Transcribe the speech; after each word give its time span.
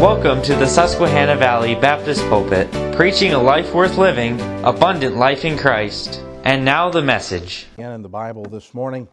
Welcome 0.00 0.40
to 0.44 0.54
the 0.54 0.66
Susquehanna 0.66 1.36
Valley 1.36 1.74
Baptist 1.74 2.22
Pulpit, 2.30 2.72
preaching 2.96 3.34
a 3.34 3.38
life 3.38 3.74
worth 3.74 3.98
living, 3.98 4.40
abundant 4.64 5.16
life 5.16 5.44
in 5.44 5.58
Christ. 5.58 6.22
And 6.42 6.64
now 6.64 6.88
the 6.88 7.02
message. 7.02 7.66
In 7.76 8.00
the 8.00 8.08
Bible 8.08 8.44
this 8.44 8.72
morning, 8.72 9.06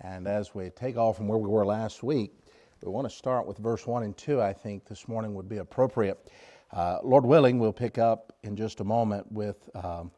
and 0.00 0.26
as 0.26 0.52
we 0.52 0.70
take 0.70 0.96
off 0.96 1.18
from 1.18 1.28
where 1.28 1.38
we 1.38 1.48
were 1.48 1.64
last 1.64 2.02
week, 2.02 2.32
we 2.82 2.90
want 2.90 3.08
to 3.08 3.14
start 3.14 3.46
with 3.46 3.58
verse 3.58 3.86
1 3.86 4.02
and 4.02 4.16
2, 4.16 4.42
I 4.42 4.52
think 4.52 4.84
this 4.86 5.06
morning 5.06 5.36
would 5.36 5.48
be 5.48 5.58
appropriate. 5.58 6.32
Uh, 6.72 6.98
Lord 7.04 7.24
willing, 7.24 7.60
we'll 7.60 7.72
pick 7.72 7.98
up 7.98 8.32
in 8.42 8.56
just 8.56 8.80
a 8.80 8.84
moment 8.84 9.30
with 9.30 9.70
um, 9.76 10.10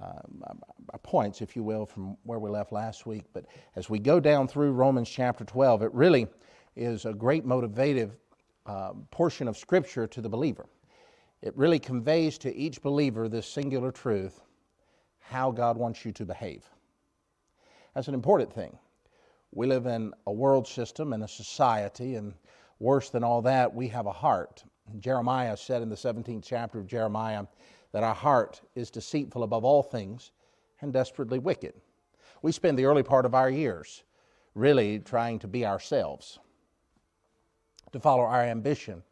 uh, 0.00 0.96
points, 1.02 1.42
if 1.42 1.54
you 1.54 1.62
will, 1.62 1.84
from 1.84 2.16
where 2.22 2.38
we 2.38 2.48
left 2.48 2.72
last 2.72 3.04
week. 3.04 3.24
But 3.34 3.44
as 3.76 3.90
we 3.90 3.98
go 3.98 4.18
down 4.18 4.48
through 4.48 4.72
Romans 4.72 5.10
chapter 5.10 5.44
12, 5.44 5.82
it 5.82 5.92
really 5.92 6.26
is 6.74 7.04
a 7.04 7.12
great 7.12 7.44
motivative 7.44 8.12
uh, 8.68 8.92
portion 9.10 9.48
of 9.48 9.56
Scripture 9.56 10.06
to 10.06 10.20
the 10.20 10.28
believer. 10.28 10.66
It 11.40 11.56
really 11.56 11.78
conveys 11.78 12.36
to 12.38 12.54
each 12.54 12.82
believer 12.82 13.28
this 13.28 13.46
singular 13.46 13.90
truth 13.90 14.40
how 15.20 15.50
God 15.50 15.76
wants 15.76 16.04
you 16.04 16.12
to 16.12 16.26
behave. 16.26 16.64
That's 17.94 18.08
an 18.08 18.14
important 18.14 18.52
thing. 18.52 18.78
We 19.52 19.66
live 19.66 19.86
in 19.86 20.12
a 20.26 20.32
world 20.32 20.68
system 20.68 21.14
and 21.14 21.24
a 21.24 21.28
society, 21.28 22.16
and 22.16 22.34
worse 22.78 23.08
than 23.08 23.24
all 23.24 23.40
that, 23.42 23.74
we 23.74 23.88
have 23.88 24.06
a 24.06 24.12
heart. 24.12 24.62
Jeremiah 24.98 25.56
said 25.56 25.80
in 25.80 25.88
the 25.88 25.96
17th 25.96 26.44
chapter 26.44 26.78
of 26.78 26.86
Jeremiah 26.86 27.46
that 27.92 28.04
our 28.04 28.14
heart 28.14 28.60
is 28.74 28.90
deceitful 28.90 29.42
above 29.42 29.64
all 29.64 29.82
things 29.82 30.32
and 30.82 30.92
desperately 30.92 31.38
wicked. 31.38 31.74
We 32.42 32.52
spend 32.52 32.78
the 32.78 32.84
early 32.84 33.02
part 33.02 33.24
of 33.24 33.34
our 33.34 33.50
years 33.50 34.04
really 34.54 34.98
trying 34.98 35.38
to 35.38 35.48
be 35.48 35.64
ourselves 35.64 36.38
to 37.92 38.00
follow 38.00 38.22
our 38.22 38.42
ambition, 38.42 39.02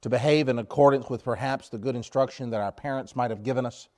to 0.00 0.10
behave 0.10 0.48
in 0.48 0.58
accordance 0.58 1.08
with 1.08 1.24
perhaps 1.24 1.68
the 1.68 1.78
good 1.78 1.96
instruction 1.96 2.50
that 2.50 2.60
our 2.60 2.72
parents 2.72 3.16
might 3.16 3.30
have 3.30 3.42
given 3.42 3.66
us 3.66 3.88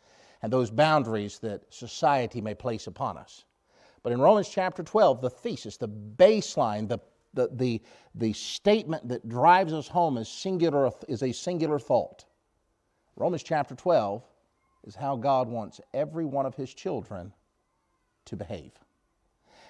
and 0.43 0.53
those 0.53 0.71
boundaries 0.71 1.39
that 1.39 1.63
society 1.73 2.41
may 2.41 2.55
place 2.55 2.87
upon 2.87 3.17
us. 3.17 3.45
But 4.03 4.13
in 4.13 4.21
Romans 4.21 4.51
chapter 4.51 4.83
12, 4.83 5.23
the 5.23 5.31
thesis, 5.31 5.79
the 5.79 5.89
baseline, 5.89 6.87
the, 6.87 6.99
the, 7.33 7.49
the, 7.53 7.83
the 8.15 8.33
statement 8.35 9.09
that 9.09 9.27
drives 9.27 9.73
us 9.73 9.89
home 9.89 10.19
is, 10.19 10.29
singular, 10.29 10.91
is 11.09 11.23
a 11.23 11.33
singular 11.33 11.79
thought. 11.79 12.27
Romans 13.17 13.43
chapter 13.43 13.75
12 13.75 14.23
is 14.87 14.95
how 14.95 15.17
God 15.17 15.49
wants 15.49 15.81
every 15.95 16.27
one 16.27 16.45
of 16.45 16.55
his 16.55 16.75
children 16.75 17.33
to 18.27 18.37
behave. 18.37 18.73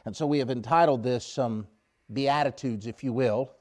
And 0.04 0.16
so 0.16 0.26
we 0.26 0.40
have 0.40 0.50
entitled 0.50 1.02
this 1.02 1.24
some 1.24 1.68
Beatitudes, 2.12 2.86
if 2.86 3.04
you 3.04 3.12
will, 3.12 3.52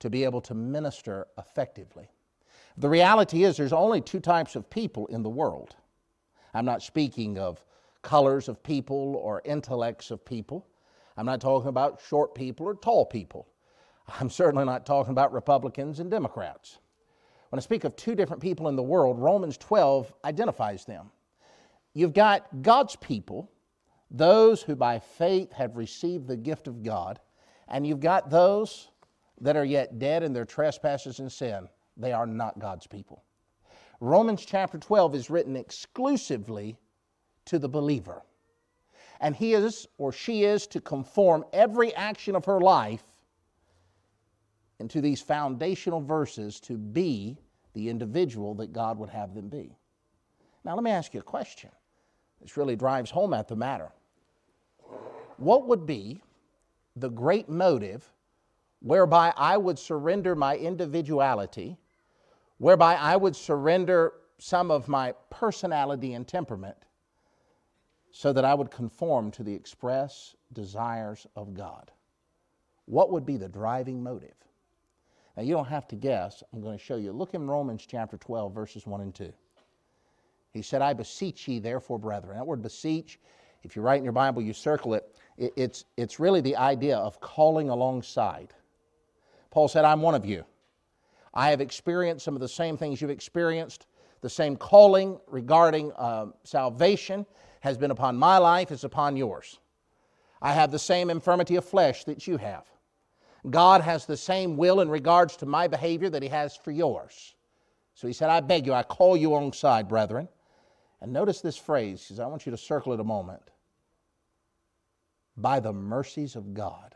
to 0.00 0.10
be 0.10 0.24
able 0.24 0.40
to 0.42 0.54
minister 0.54 1.26
effectively. 1.38 2.08
The 2.76 2.88
reality 2.88 3.44
is, 3.44 3.56
there's 3.56 3.72
only 3.72 4.00
two 4.00 4.20
types 4.20 4.54
of 4.54 4.68
people 4.68 5.06
in 5.06 5.22
the 5.22 5.30
world. 5.30 5.76
I'm 6.52 6.64
not 6.64 6.82
speaking 6.82 7.38
of 7.38 7.64
colors 8.02 8.48
of 8.48 8.62
people 8.62 9.16
or 9.16 9.42
intellects 9.44 10.10
of 10.10 10.24
people. 10.24 10.66
I'm 11.16 11.26
not 11.26 11.40
talking 11.40 11.68
about 11.68 12.00
short 12.06 12.34
people 12.34 12.66
or 12.66 12.74
tall 12.74 13.06
people. 13.06 13.48
I'm 14.20 14.30
certainly 14.30 14.64
not 14.64 14.86
talking 14.86 15.12
about 15.12 15.32
Republicans 15.32 16.00
and 16.00 16.10
Democrats. 16.10 16.78
When 17.50 17.58
I 17.58 17.62
speak 17.62 17.84
of 17.84 17.96
two 17.96 18.14
different 18.14 18.42
people 18.42 18.68
in 18.68 18.76
the 18.76 18.82
world, 18.82 19.18
Romans 19.18 19.56
12 19.56 20.12
identifies 20.24 20.84
them. 20.84 21.10
You've 21.94 22.12
got 22.12 22.62
God's 22.62 22.96
people, 22.96 23.50
those 24.10 24.62
who 24.62 24.76
by 24.76 24.98
faith 24.98 25.52
have 25.52 25.76
received 25.76 26.26
the 26.26 26.36
gift 26.36 26.68
of 26.68 26.82
God, 26.82 27.20
and 27.68 27.86
you've 27.86 28.00
got 28.00 28.30
those 28.30 28.88
that 29.40 29.56
are 29.56 29.64
yet 29.64 29.98
dead 29.98 30.22
in 30.22 30.32
their 30.32 30.44
trespasses 30.44 31.18
and 31.20 31.30
sin, 31.30 31.68
they 31.96 32.12
are 32.12 32.26
not 32.26 32.58
God's 32.58 32.86
people. 32.86 33.22
Romans 34.00 34.44
chapter 34.44 34.78
12 34.78 35.14
is 35.14 35.30
written 35.30 35.56
exclusively 35.56 36.76
to 37.46 37.58
the 37.58 37.68
believer. 37.68 38.22
And 39.20 39.34
he 39.34 39.54
is 39.54 39.88
or 39.96 40.12
she 40.12 40.44
is 40.44 40.66
to 40.68 40.80
conform 40.80 41.44
every 41.52 41.94
action 41.94 42.36
of 42.36 42.44
her 42.44 42.60
life 42.60 43.04
into 44.78 45.00
these 45.00 45.22
foundational 45.22 46.02
verses 46.02 46.60
to 46.60 46.76
be 46.76 47.38
the 47.72 47.88
individual 47.88 48.54
that 48.56 48.72
God 48.72 48.98
would 48.98 49.08
have 49.08 49.34
them 49.34 49.48
be. 49.48 49.74
Now, 50.64 50.74
let 50.74 50.84
me 50.84 50.90
ask 50.90 51.14
you 51.14 51.20
a 51.20 51.22
question. 51.22 51.70
This 52.42 52.56
really 52.56 52.76
drives 52.76 53.10
home 53.10 53.32
at 53.32 53.48
the 53.48 53.56
matter. 53.56 53.90
What 55.38 55.66
would 55.66 55.86
be 55.86 56.22
the 56.96 57.10
great 57.10 57.48
motive 57.48 58.10
whereby 58.80 59.32
I 59.36 59.56
would 59.56 59.78
surrender 59.78 60.34
my 60.34 60.56
individuality, 60.56 61.76
whereby 62.58 62.94
I 62.94 63.16
would 63.16 63.36
surrender 63.36 64.12
some 64.38 64.70
of 64.70 64.88
my 64.88 65.14
personality 65.30 66.14
and 66.14 66.26
temperament, 66.26 66.76
so 68.10 68.32
that 68.32 68.44
I 68.44 68.54
would 68.54 68.70
conform 68.70 69.30
to 69.32 69.42
the 69.42 69.52
express 69.52 70.34
desires 70.52 71.26
of 71.36 71.54
God. 71.54 71.90
What 72.86 73.10
would 73.12 73.26
be 73.26 73.36
the 73.36 73.48
driving 73.48 74.02
motive? 74.02 74.34
Now, 75.36 75.42
you 75.42 75.52
don't 75.52 75.66
have 75.66 75.86
to 75.88 75.96
guess. 75.96 76.42
I'm 76.52 76.62
going 76.62 76.78
to 76.78 76.82
show 76.82 76.96
you. 76.96 77.12
Look 77.12 77.34
in 77.34 77.46
Romans 77.46 77.84
chapter 77.86 78.16
12, 78.16 78.54
verses 78.54 78.86
1 78.86 79.00
and 79.02 79.14
2. 79.14 79.32
He 80.54 80.62
said, 80.62 80.80
I 80.80 80.94
beseech 80.94 81.46
ye, 81.46 81.58
therefore, 81.58 81.98
brethren. 81.98 82.36
That 82.36 82.46
word 82.46 82.62
beseech, 82.62 83.20
if 83.62 83.76
you 83.76 83.82
write 83.82 83.98
in 83.98 84.04
your 84.04 84.14
Bible, 84.14 84.40
you 84.40 84.54
circle 84.54 84.94
it. 84.94 85.14
It's, 85.36 85.84
it's 85.98 86.18
really 86.18 86.40
the 86.40 86.56
idea 86.56 86.96
of 86.96 87.20
calling 87.20 87.68
alongside. 87.68 88.54
Paul 89.50 89.68
said, 89.68 89.84
I'm 89.84 90.02
one 90.02 90.14
of 90.14 90.24
you. 90.24 90.44
I 91.32 91.50
have 91.50 91.60
experienced 91.60 92.24
some 92.24 92.34
of 92.34 92.40
the 92.40 92.48
same 92.48 92.76
things 92.76 93.00
you've 93.00 93.10
experienced. 93.10 93.86
The 94.22 94.30
same 94.30 94.56
calling 94.56 95.20
regarding 95.26 95.92
uh, 95.92 96.26
salvation 96.44 97.26
has 97.60 97.76
been 97.76 97.90
upon 97.90 98.16
my 98.16 98.38
life 98.38 98.70
as 98.70 98.84
upon 98.84 99.16
yours. 99.16 99.58
I 100.40 100.52
have 100.52 100.70
the 100.70 100.78
same 100.78 101.10
infirmity 101.10 101.56
of 101.56 101.64
flesh 101.64 102.04
that 102.04 102.26
you 102.26 102.36
have. 102.36 102.64
God 103.48 103.82
has 103.82 104.06
the 104.06 104.16
same 104.16 104.56
will 104.56 104.80
in 104.80 104.88
regards 104.88 105.36
to 105.38 105.46
my 105.46 105.68
behavior 105.68 106.10
that 106.10 106.22
He 106.22 106.28
has 106.28 106.56
for 106.56 106.70
yours. 106.70 107.36
So 107.94 108.06
he 108.06 108.12
said, 108.12 108.28
I 108.28 108.40
beg 108.40 108.66
you, 108.66 108.74
I 108.74 108.82
call 108.82 109.16
you 109.16 109.30
alongside, 109.30 109.88
brethren. 109.88 110.28
And 111.00 111.12
notice 111.12 111.40
this 111.40 111.56
phrase, 111.56 112.02
because 112.02 112.20
I 112.20 112.26
want 112.26 112.44
you 112.44 112.50
to 112.52 112.58
circle 112.58 112.92
it 112.92 113.00
a 113.00 113.04
moment. 113.04 113.42
By 115.36 115.60
the 115.60 115.72
mercies 115.72 116.36
of 116.36 116.54
God. 116.54 116.94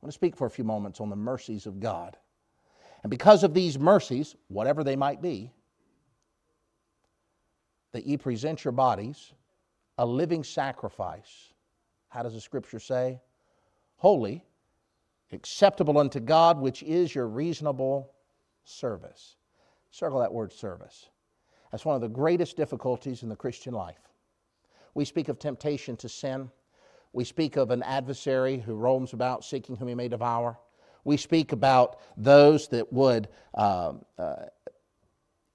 I 0.00 0.06
want 0.06 0.12
to 0.12 0.16
speak 0.16 0.36
for 0.36 0.46
a 0.46 0.50
few 0.50 0.64
moments 0.64 1.00
on 1.00 1.10
the 1.10 1.16
mercies 1.16 1.66
of 1.66 1.80
God. 1.80 2.16
And 3.02 3.10
because 3.10 3.42
of 3.44 3.54
these 3.54 3.78
mercies, 3.78 4.36
whatever 4.48 4.84
they 4.84 4.96
might 4.96 5.20
be, 5.20 5.52
that 7.92 8.06
ye 8.06 8.16
present 8.16 8.64
your 8.64 8.72
bodies 8.72 9.32
a 9.98 10.06
living 10.06 10.44
sacrifice. 10.44 11.52
How 12.08 12.22
does 12.22 12.34
the 12.34 12.40
scripture 12.40 12.78
say? 12.78 13.20
Holy, 13.96 14.44
acceptable 15.32 15.98
unto 15.98 16.20
God, 16.20 16.60
which 16.60 16.82
is 16.84 17.14
your 17.14 17.26
reasonable 17.26 18.12
service. 18.64 19.36
Circle 19.90 20.20
that 20.20 20.32
word 20.32 20.52
service. 20.52 21.10
That's 21.70 21.84
one 21.84 21.96
of 21.96 22.00
the 22.00 22.08
greatest 22.08 22.56
difficulties 22.56 23.22
in 23.22 23.28
the 23.28 23.36
Christian 23.36 23.74
life. 23.74 23.98
We 24.94 25.04
speak 25.04 25.28
of 25.28 25.38
temptation 25.38 25.96
to 25.98 26.08
sin. 26.08 26.50
We 27.12 27.24
speak 27.24 27.56
of 27.56 27.70
an 27.70 27.82
adversary 27.82 28.58
who 28.58 28.74
roams 28.74 29.12
about 29.12 29.44
seeking 29.44 29.76
whom 29.76 29.88
he 29.88 29.94
may 29.94 30.08
devour. 30.08 30.58
We 31.04 31.16
speak 31.16 31.52
about 31.52 32.00
those 32.16 32.68
that 32.68 32.92
would 32.92 33.28
uh, 33.54 33.94
uh, 34.18 34.34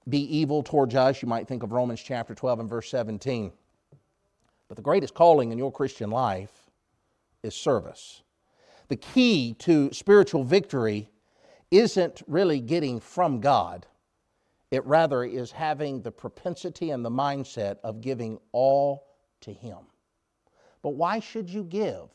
be 0.08 0.20
evil 0.36 0.62
towards 0.62 0.94
us. 0.94 1.22
You 1.22 1.28
might 1.28 1.46
think 1.46 1.62
of 1.62 1.72
Romans 1.72 2.02
chapter 2.02 2.34
12 2.34 2.60
and 2.60 2.68
verse 2.68 2.90
17. 2.90 3.52
But 4.68 4.76
the 4.76 4.82
greatest 4.82 5.14
calling 5.14 5.52
in 5.52 5.58
your 5.58 5.70
Christian 5.70 6.10
life 6.10 6.70
is 7.42 7.54
service. 7.54 8.22
The 8.88 8.96
key 8.96 9.54
to 9.60 9.92
spiritual 9.92 10.44
victory 10.44 11.08
isn't 11.70 12.22
really 12.26 12.60
getting 12.60 13.00
from 13.00 13.40
God, 13.40 13.86
it 14.70 14.84
rather 14.86 15.24
is 15.24 15.52
having 15.52 16.02
the 16.02 16.10
propensity 16.10 16.90
and 16.90 17.04
the 17.04 17.10
mindset 17.10 17.78
of 17.84 18.00
giving 18.00 18.38
all 18.52 19.06
to 19.42 19.52
Him. 19.52 19.78
But 20.84 20.96
why 20.96 21.18
should 21.18 21.48
you 21.48 21.64
give 21.64 22.10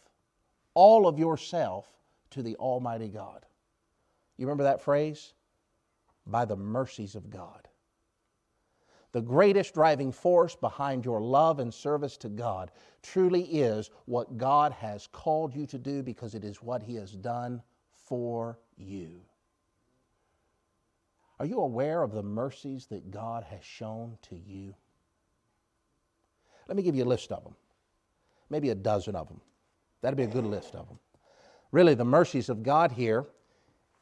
all 0.75 1.07
of 1.07 1.17
yourself 1.17 1.87
to 2.29 2.43
the 2.43 2.55
Almighty 2.57 3.07
God? 3.07 3.47
You 4.37 4.45
remember 4.45 4.65
that 4.65 4.79
phrase? 4.79 5.33
By 6.27 6.45
the 6.45 6.55
mercies 6.55 7.15
of 7.15 7.31
God. 7.31 7.67
The 9.11 9.23
greatest 9.23 9.73
driving 9.73 10.11
force 10.11 10.55
behind 10.55 11.03
your 11.03 11.19
love 11.19 11.57
and 11.57 11.73
service 11.73 12.15
to 12.17 12.29
God 12.29 12.69
truly 13.01 13.41
is 13.41 13.89
what 14.05 14.37
God 14.37 14.71
has 14.73 15.07
called 15.07 15.55
you 15.55 15.65
to 15.65 15.79
do 15.79 16.03
because 16.03 16.35
it 16.35 16.43
is 16.43 16.61
what 16.61 16.83
He 16.83 16.93
has 16.93 17.13
done 17.13 17.63
for 18.05 18.59
you. 18.77 19.19
Are 21.39 21.47
you 21.47 21.59
aware 21.59 22.03
of 22.03 22.11
the 22.11 22.21
mercies 22.21 22.85
that 22.91 23.09
God 23.09 23.43
has 23.45 23.63
shown 23.63 24.19
to 24.29 24.35
you? 24.35 24.75
Let 26.67 26.77
me 26.77 26.83
give 26.83 26.93
you 26.93 27.03
a 27.03 27.05
list 27.05 27.31
of 27.31 27.43
them 27.43 27.55
maybe 28.49 28.69
a 28.69 28.75
dozen 28.75 29.15
of 29.15 29.27
them. 29.27 29.41
That'd 30.01 30.17
be 30.17 30.23
a 30.23 30.27
good 30.27 30.45
list 30.45 30.75
of 30.75 30.87
them. 30.87 30.99
Really, 31.71 31.93
the 31.93 32.05
mercies 32.05 32.49
of 32.49 32.63
God 32.63 32.91
here 32.91 33.27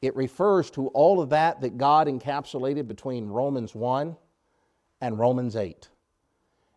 it 0.02 0.16
refers 0.16 0.70
to 0.72 0.88
all 0.90 1.22
of 1.22 1.30
that 1.30 1.62
that 1.62 1.78
God 1.78 2.08
encapsulated 2.08 2.88
between 2.88 3.28
Romans 3.28 3.74
1 3.74 4.16
and 5.02 5.20
Romans 5.20 5.56
8. 5.56 5.90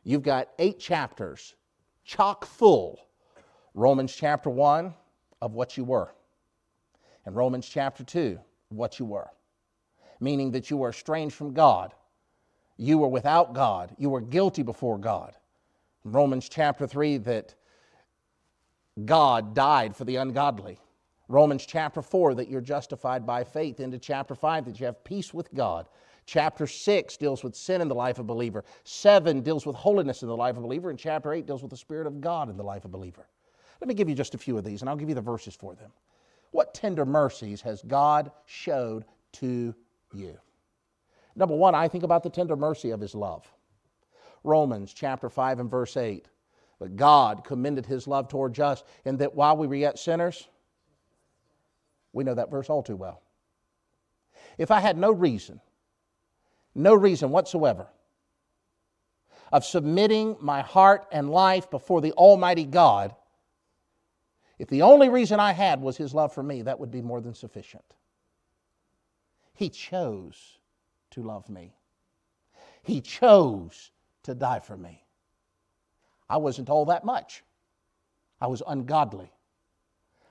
You've 0.04 0.22
got 0.22 0.48
eight 0.58 0.78
chapters, 0.78 1.54
chock 2.04 2.46
full. 2.46 3.06
Romans 3.74 4.14
chapter 4.14 4.50
1 4.50 4.92
of 5.40 5.52
what 5.52 5.76
you 5.76 5.84
were, 5.84 6.12
and 7.24 7.36
Romans 7.36 7.68
chapter 7.68 8.02
2 8.02 8.38
what 8.70 8.98
you 8.98 9.04
were, 9.04 9.30
meaning 10.18 10.50
that 10.52 10.70
you 10.70 10.76
were 10.76 10.88
estranged 10.90 11.36
from 11.36 11.54
God. 11.54 11.94
You 12.76 12.98
were 12.98 13.08
without 13.08 13.52
God. 13.52 13.94
You 13.96 14.10
were 14.10 14.20
guilty 14.20 14.62
before 14.62 14.98
God. 14.98 15.34
Romans 16.04 16.48
chapter 16.48 16.86
3 16.86 17.18
that 17.18 17.54
God 19.04 19.54
died 19.54 19.96
for 19.96 20.04
the 20.04 20.16
ungodly. 20.16 20.78
Romans 21.28 21.64
chapter 21.64 22.02
4 22.02 22.34
that 22.34 22.48
you're 22.48 22.60
justified 22.60 23.24
by 23.24 23.44
faith, 23.44 23.80
into 23.80 23.98
chapter 23.98 24.34
5 24.34 24.64
that 24.64 24.80
you 24.80 24.86
have 24.86 25.04
peace 25.04 25.32
with 25.32 25.52
God. 25.54 25.86
Chapter 26.26 26.66
6 26.66 27.16
deals 27.16 27.42
with 27.44 27.54
sin 27.54 27.80
in 27.80 27.88
the 27.88 27.94
life 27.94 28.18
of 28.18 28.24
a 28.24 28.28
believer. 28.28 28.64
7 28.84 29.40
deals 29.40 29.64
with 29.64 29.76
holiness 29.76 30.22
in 30.22 30.28
the 30.28 30.36
life 30.36 30.56
of 30.56 30.64
a 30.64 30.66
believer. 30.66 30.90
And 30.90 30.98
chapter 30.98 31.32
8 31.32 31.46
deals 31.46 31.62
with 31.62 31.70
the 31.70 31.76
Spirit 31.76 32.06
of 32.06 32.20
God 32.20 32.48
in 32.50 32.56
the 32.56 32.64
life 32.64 32.84
of 32.84 32.90
a 32.90 32.96
believer. 32.96 33.28
Let 33.80 33.88
me 33.88 33.94
give 33.94 34.08
you 34.08 34.14
just 34.14 34.34
a 34.34 34.38
few 34.38 34.58
of 34.58 34.64
these, 34.64 34.82
and 34.82 34.90
I'll 34.90 34.96
give 34.96 35.08
you 35.08 35.14
the 35.14 35.20
verses 35.20 35.54
for 35.54 35.74
them. 35.74 35.90
What 36.50 36.74
tender 36.74 37.06
mercies 37.06 37.60
has 37.62 37.82
God 37.82 38.32
showed 38.46 39.04
to 39.32 39.74
you? 40.12 40.36
Number 41.36 41.54
one, 41.54 41.74
I 41.74 41.88
think 41.88 42.04
about 42.04 42.22
the 42.22 42.30
tender 42.30 42.56
mercy 42.56 42.90
of 42.90 43.00
His 43.00 43.14
love. 43.14 43.50
Romans 44.42 44.92
chapter 44.92 45.30
5 45.30 45.60
and 45.60 45.70
verse 45.70 45.96
8. 45.96 46.28
But 46.80 46.96
God 46.96 47.44
commended 47.44 47.86
His 47.86 48.08
love 48.08 48.28
towards 48.28 48.58
us 48.58 48.82
in 49.04 49.18
that 49.18 49.36
while 49.36 49.56
we 49.56 49.68
were 49.68 49.76
yet 49.76 49.98
sinners, 49.98 50.48
we 52.12 52.24
know 52.24 52.34
that 52.34 52.50
verse 52.50 52.68
all 52.68 52.82
too 52.82 52.96
well. 52.96 53.22
If 54.58 54.70
I 54.70 54.80
had 54.80 54.96
no 54.96 55.12
reason, 55.12 55.60
no 56.74 56.94
reason 56.94 57.30
whatsoever, 57.30 57.86
of 59.52 59.64
submitting 59.64 60.36
my 60.40 60.62
heart 60.62 61.06
and 61.12 61.30
life 61.30 61.70
before 61.70 62.00
the 62.00 62.12
Almighty 62.12 62.64
God, 62.64 63.14
if 64.58 64.68
the 64.68 64.82
only 64.82 65.10
reason 65.10 65.38
I 65.38 65.52
had 65.52 65.82
was 65.82 65.98
His 65.98 66.14
love 66.14 66.32
for 66.32 66.42
me, 66.42 66.62
that 66.62 66.80
would 66.80 66.90
be 66.90 67.02
more 67.02 67.20
than 67.20 67.34
sufficient. 67.34 67.84
He 69.52 69.68
chose 69.68 70.58
to 71.10 71.22
love 71.22 71.50
me, 71.50 71.74
He 72.82 73.02
chose 73.02 73.90
to 74.22 74.34
die 74.34 74.60
for 74.60 74.78
me. 74.78 75.04
I 76.30 76.36
wasn't 76.36 76.70
all 76.70 76.86
that 76.86 77.04
much, 77.04 77.42
I 78.40 78.46
was 78.46 78.62
ungodly. 78.66 79.30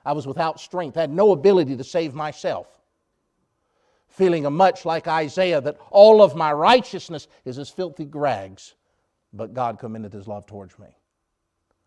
I 0.02 0.12
was 0.12 0.26
without 0.26 0.58
strength, 0.58 0.96
I 0.96 1.02
had 1.02 1.12
no 1.12 1.32
ability 1.32 1.76
to 1.76 1.84
save 1.84 2.14
myself. 2.14 2.66
Feeling 4.08 4.46
a 4.46 4.50
much 4.50 4.86
like 4.86 5.06
Isaiah 5.06 5.60
that 5.60 5.76
all 5.90 6.22
of 6.22 6.34
my 6.34 6.52
righteousness 6.52 7.28
is 7.44 7.58
as 7.58 7.68
filthy 7.68 8.06
rags, 8.06 8.74
but 9.32 9.52
God 9.52 9.78
commended 9.78 10.12
his 10.12 10.26
love 10.26 10.46
towards 10.46 10.78
me. 10.78 10.88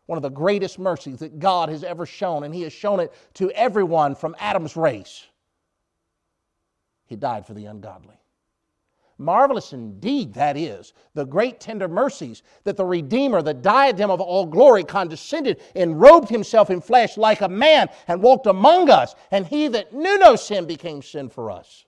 One 0.05 0.17
of 0.17 0.21
the 0.21 0.29
greatest 0.29 0.77
mercies 0.77 1.17
that 1.17 1.39
God 1.39 1.69
has 1.69 1.83
ever 1.83 2.05
shown, 2.05 2.43
and 2.43 2.53
he 2.53 2.61
has 2.61 2.71
shown 2.71 2.99
it 2.99 3.11
to 3.35 3.49
everyone 3.51 4.15
from 4.15 4.35
Adam's 4.39 4.77
race. 4.77 5.25
He 7.05 7.15
died 7.15 7.47
for 7.47 7.53
the 7.53 7.65
ungodly. 7.65 8.19
Marvelous 9.17 9.73
indeed 9.73 10.33
that 10.33 10.57
is, 10.57 10.93
the 11.13 11.25
great 11.25 11.59
tender 11.59 11.87
mercies 11.87 12.41
that 12.63 12.77
the 12.77 12.85
Redeemer, 12.85 13.41
the 13.41 13.53
diadem 13.53 14.09
of 14.09 14.19
all 14.19 14.45
glory, 14.45 14.83
condescended 14.83 15.61
and 15.75 15.99
robed 15.99 16.29
himself 16.29 16.69
in 16.69 16.81
flesh 16.81 17.17
like 17.17 17.41
a 17.41 17.49
man 17.49 17.89
and 18.07 18.21
walked 18.21 18.47
among 18.47 18.89
us, 18.89 19.15
and 19.31 19.45
he 19.45 19.67
that 19.67 19.93
knew 19.93 20.17
no 20.17 20.35
sin 20.35 20.65
became 20.65 21.01
sin 21.01 21.29
for 21.29 21.51
us. 21.51 21.85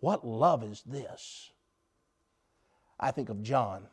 What 0.00 0.26
love 0.26 0.62
is 0.62 0.82
this? 0.86 1.50
I 3.00 3.10
think 3.10 3.28
of 3.28 3.42
John, 3.42 3.86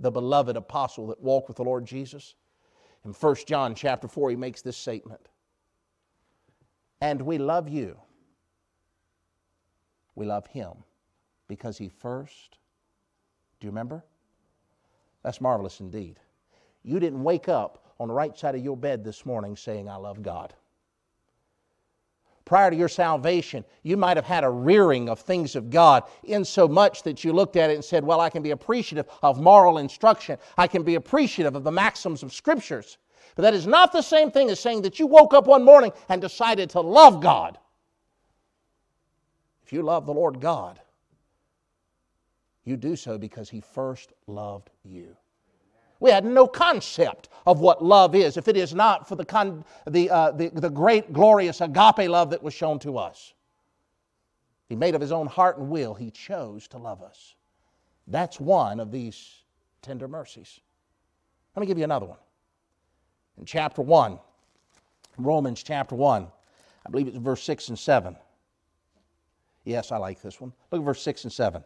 the 0.00 0.10
beloved 0.10 0.56
apostle 0.56 1.06
that 1.08 1.22
walked 1.22 1.48
with 1.48 1.56
the 1.56 1.64
Lord 1.64 1.86
Jesus. 1.86 2.34
In 3.04 3.12
1 3.12 3.36
John 3.46 3.74
chapter 3.74 4.08
4, 4.08 4.30
he 4.30 4.36
makes 4.36 4.62
this 4.62 4.76
statement. 4.76 5.28
And 7.00 7.22
we 7.22 7.38
love 7.38 7.68
you 7.68 7.98
we 10.14 10.26
love 10.26 10.46
Him 10.46 10.72
because 11.48 11.78
He 11.78 11.88
first. 11.88 12.58
Do 13.60 13.66
you 13.66 13.70
remember? 13.70 14.04
That's 15.22 15.40
marvelous 15.40 15.80
indeed. 15.80 16.18
You 16.82 16.98
didn't 16.98 17.22
wake 17.22 17.48
up 17.48 17.84
on 18.00 18.08
the 18.08 18.14
right 18.14 18.36
side 18.36 18.54
of 18.54 18.64
your 18.64 18.76
bed 18.76 19.04
this 19.04 19.24
morning 19.24 19.56
saying, 19.56 19.88
I 19.88 19.96
love 19.96 20.22
God. 20.22 20.54
Prior 22.44 22.70
to 22.70 22.76
your 22.76 22.88
salvation, 22.88 23.64
you 23.84 23.96
might 23.96 24.16
have 24.16 24.26
had 24.26 24.42
a 24.42 24.50
rearing 24.50 25.08
of 25.08 25.20
things 25.20 25.54
of 25.54 25.70
God 25.70 26.02
in 26.24 26.44
so 26.44 26.66
much 26.66 27.04
that 27.04 27.22
you 27.22 27.32
looked 27.32 27.56
at 27.56 27.70
it 27.70 27.74
and 27.74 27.84
said, 27.84 28.04
Well, 28.04 28.20
I 28.20 28.30
can 28.30 28.42
be 28.42 28.50
appreciative 28.50 29.06
of 29.22 29.40
moral 29.40 29.78
instruction. 29.78 30.38
I 30.58 30.66
can 30.66 30.82
be 30.82 30.96
appreciative 30.96 31.54
of 31.54 31.62
the 31.62 31.70
maxims 31.70 32.22
of 32.22 32.32
scriptures. 32.32 32.98
But 33.36 33.42
that 33.42 33.54
is 33.54 33.66
not 33.66 33.92
the 33.92 34.02
same 34.02 34.30
thing 34.30 34.50
as 34.50 34.58
saying 34.58 34.82
that 34.82 34.98
you 34.98 35.06
woke 35.06 35.32
up 35.32 35.46
one 35.46 35.64
morning 35.64 35.92
and 36.08 36.20
decided 36.20 36.68
to 36.70 36.80
love 36.80 37.22
God. 37.22 37.58
You 39.72 39.82
love 39.82 40.04
the 40.04 40.12
Lord 40.12 40.38
God, 40.38 40.78
you 42.64 42.76
do 42.76 42.94
so 42.94 43.16
because 43.16 43.48
He 43.48 43.60
first 43.60 44.12
loved 44.26 44.70
you. 44.84 45.16
We 45.98 46.10
had 46.10 46.24
no 46.24 46.46
concept 46.46 47.28
of 47.46 47.60
what 47.60 47.82
love 47.82 48.14
is 48.14 48.36
if 48.36 48.48
it 48.48 48.56
is 48.56 48.74
not 48.74 49.08
for 49.08 49.16
the, 49.16 49.24
con- 49.24 49.64
the, 49.88 50.10
uh, 50.10 50.32
the, 50.32 50.50
the 50.50 50.68
great, 50.68 51.12
glorious 51.12 51.60
agape 51.60 52.08
love 52.08 52.30
that 52.30 52.42
was 52.42 52.52
shown 52.52 52.80
to 52.80 52.98
us. 52.98 53.32
He 54.68 54.76
made 54.76 54.94
of 54.94 55.00
His 55.00 55.12
own 55.12 55.26
heart 55.26 55.58
and 55.58 55.70
will, 55.70 55.94
He 55.94 56.10
chose 56.10 56.68
to 56.68 56.78
love 56.78 57.02
us. 57.02 57.34
That's 58.06 58.38
one 58.38 58.78
of 58.78 58.90
these 58.90 59.42
tender 59.80 60.06
mercies. 60.06 60.60
Let 61.56 61.60
me 61.60 61.66
give 61.66 61.78
you 61.78 61.84
another 61.84 62.06
one. 62.06 62.18
In 63.38 63.46
chapter 63.46 63.80
1, 63.80 64.18
Romans 65.18 65.62
chapter 65.62 65.94
1, 65.94 66.26
I 66.84 66.90
believe 66.90 67.08
it's 67.08 67.16
verse 67.16 67.42
6 67.42 67.70
and 67.70 67.78
7. 67.78 68.16
Yes, 69.64 69.92
I 69.92 69.96
like 69.96 70.20
this 70.20 70.40
one. 70.40 70.52
Look 70.70 70.80
at 70.80 70.84
verse 70.84 71.02
6 71.02 71.24
and 71.24 71.32
7. 71.32 71.62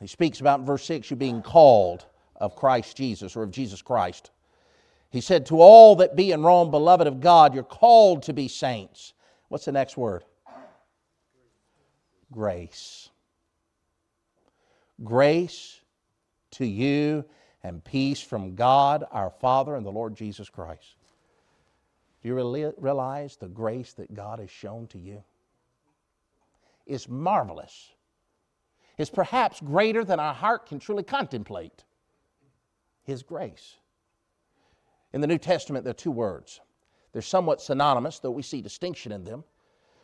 He 0.00 0.06
speaks 0.06 0.40
about 0.40 0.60
in 0.60 0.66
verse 0.66 0.84
6 0.84 1.10
you 1.10 1.16
being 1.16 1.42
called 1.42 2.04
of 2.36 2.54
Christ 2.54 2.96
Jesus 2.96 3.34
or 3.34 3.42
of 3.42 3.50
Jesus 3.50 3.82
Christ. 3.82 4.30
He 5.10 5.20
said, 5.20 5.46
To 5.46 5.60
all 5.60 5.96
that 5.96 6.16
be 6.16 6.32
in 6.32 6.42
Rome, 6.42 6.70
beloved 6.70 7.06
of 7.06 7.20
God, 7.20 7.54
you're 7.54 7.62
called 7.64 8.24
to 8.24 8.32
be 8.32 8.48
saints. 8.48 9.14
What's 9.48 9.64
the 9.64 9.72
next 9.72 9.96
word? 9.96 10.24
Grace. 12.30 13.08
Grace 15.02 15.80
to 16.52 16.66
you 16.66 17.24
and 17.62 17.84
peace 17.84 18.20
from 18.20 18.54
God 18.54 19.04
our 19.10 19.30
Father 19.30 19.76
and 19.76 19.86
the 19.86 19.90
Lord 19.90 20.14
Jesus 20.14 20.48
Christ. 20.48 20.95
You 22.26 22.34
realize 22.76 23.36
the 23.36 23.46
grace 23.46 23.92
that 23.92 24.12
God 24.12 24.40
has 24.40 24.50
shown 24.50 24.88
to 24.88 24.98
you? 24.98 25.22
Is 26.84 27.08
marvelous. 27.08 27.92
Is 28.98 29.10
perhaps 29.10 29.60
greater 29.60 30.02
than 30.02 30.18
our 30.18 30.34
heart 30.34 30.66
can 30.66 30.80
truly 30.80 31.04
contemplate. 31.04 31.84
His 33.04 33.22
grace. 33.22 33.76
In 35.12 35.20
the 35.20 35.28
New 35.28 35.38
Testament, 35.38 35.84
there 35.84 35.92
are 35.92 35.94
two 35.94 36.10
words. 36.10 36.60
They're 37.12 37.22
somewhat 37.22 37.62
synonymous, 37.62 38.18
though 38.18 38.32
we 38.32 38.42
see 38.42 38.60
distinction 38.60 39.12
in 39.12 39.22
them. 39.22 39.44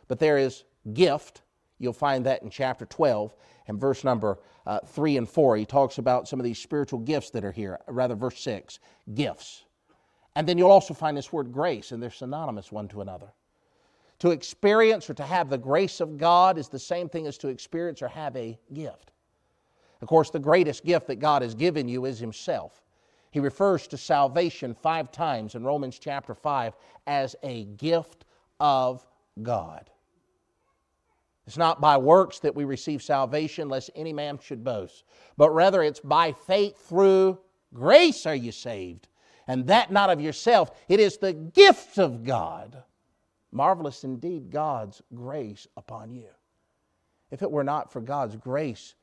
But 0.07 0.19
there 0.19 0.37
is 0.37 0.63
gift. 0.93 1.41
You'll 1.77 1.91
find 1.91 2.25
that 2.25 2.41
in 2.41 2.49
chapter 2.49 2.85
12 2.85 3.35
and 3.67 3.81
verse 3.81 4.05
number 4.05 4.39
uh, 4.65 4.79
3 4.85 5.17
and 5.17 5.27
4. 5.27 5.57
He 5.57 5.65
talks 5.65 5.97
about 5.97 6.29
some 6.29 6.39
of 6.39 6.45
these 6.45 6.57
spiritual 6.57 6.99
gifts 6.99 7.31
that 7.31 7.43
are 7.43 7.51
here, 7.51 7.81
rather, 7.89 8.15
verse 8.15 8.39
6 8.39 8.79
gifts. 9.13 9.65
And 10.35 10.47
then 10.47 10.57
you'll 10.57 10.71
also 10.71 10.93
find 10.93 11.15
this 11.15 11.31
word 11.31 11.51
grace, 11.51 11.91
and 11.91 12.01
they're 12.01 12.09
synonymous 12.09 12.71
one 12.71 12.87
to 12.89 13.01
another. 13.01 13.31
To 14.19 14.31
experience 14.31 15.09
or 15.09 15.13
to 15.15 15.23
have 15.23 15.49
the 15.49 15.57
grace 15.57 15.99
of 15.99 16.17
God 16.17 16.57
is 16.57 16.69
the 16.69 16.79
same 16.79 17.09
thing 17.09 17.27
as 17.27 17.37
to 17.39 17.49
experience 17.49 18.01
or 18.01 18.07
have 18.07 18.35
a 18.35 18.57
gift. 18.73 19.11
Of 20.01 20.07
course, 20.07 20.29
the 20.29 20.39
greatest 20.39 20.85
gift 20.85 21.07
that 21.07 21.17
God 21.17 21.41
has 21.41 21.53
given 21.53 21.87
you 21.87 22.05
is 22.05 22.19
Himself. 22.19 22.81
He 23.31 23.39
refers 23.39 23.87
to 23.87 23.97
salvation 23.97 24.73
five 24.73 25.11
times 25.11 25.55
in 25.55 25.63
Romans 25.63 25.99
chapter 25.99 26.33
5 26.33 26.75
as 27.07 27.35
a 27.43 27.65
gift 27.65 28.25
of 28.59 29.05
God. 29.41 29.89
It's 31.45 31.57
not 31.57 31.81
by 31.81 31.97
works 31.97 32.39
that 32.39 32.55
we 32.55 32.63
receive 32.63 33.01
salvation, 33.03 33.69
lest 33.69 33.89
any 33.95 34.13
man 34.13 34.39
should 34.41 34.63
boast, 34.63 35.03
but 35.35 35.49
rather 35.51 35.83
it's 35.83 35.99
by 35.99 36.31
faith 36.31 36.87
through 36.87 37.39
grace 37.73 38.25
are 38.25 38.35
you 38.35 38.51
saved 38.51 39.07
and 39.47 39.67
that 39.67 39.91
not 39.91 40.09
of 40.09 40.21
yourself. 40.21 40.71
It 40.87 40.99
is 40.99 41.17
the 41.17 41.33
gift 41.33 41.97
of 41.97 42.23
God. 42.23 42.83
Marvelous 43.51 44.03
indeed, 44.03 44.49
God's 44.49 45.01
grace 45.13 45.67
upon 45.77 46.13
you. 46.13 46.29
If 47.31 47.41
it 47.41 47.51
were 47.51 47.63
not 47.63 47.91
for 47.91 48.01
God's 48.01 48.35
grace 48.35 48.95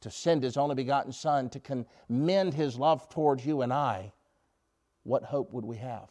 to 0.00 0.10
send 0.10 0.42
His 0.42 0.56
only 0.56 0.74
begotten 0.74 1.12
Son 1.12 1.48
to 1.50 1.60
commend 1.60 2.54
His 2.54 2.76
love 2.76 3.08
towards 3.08 3.44
you 3.44 3.62
and 3.62 3.72
I, 3.72 4.12
what 5.04 5.22
hope 5.22 5.52
would 5.52 5.64
we 5.64 5.76
have? 5.76 6.10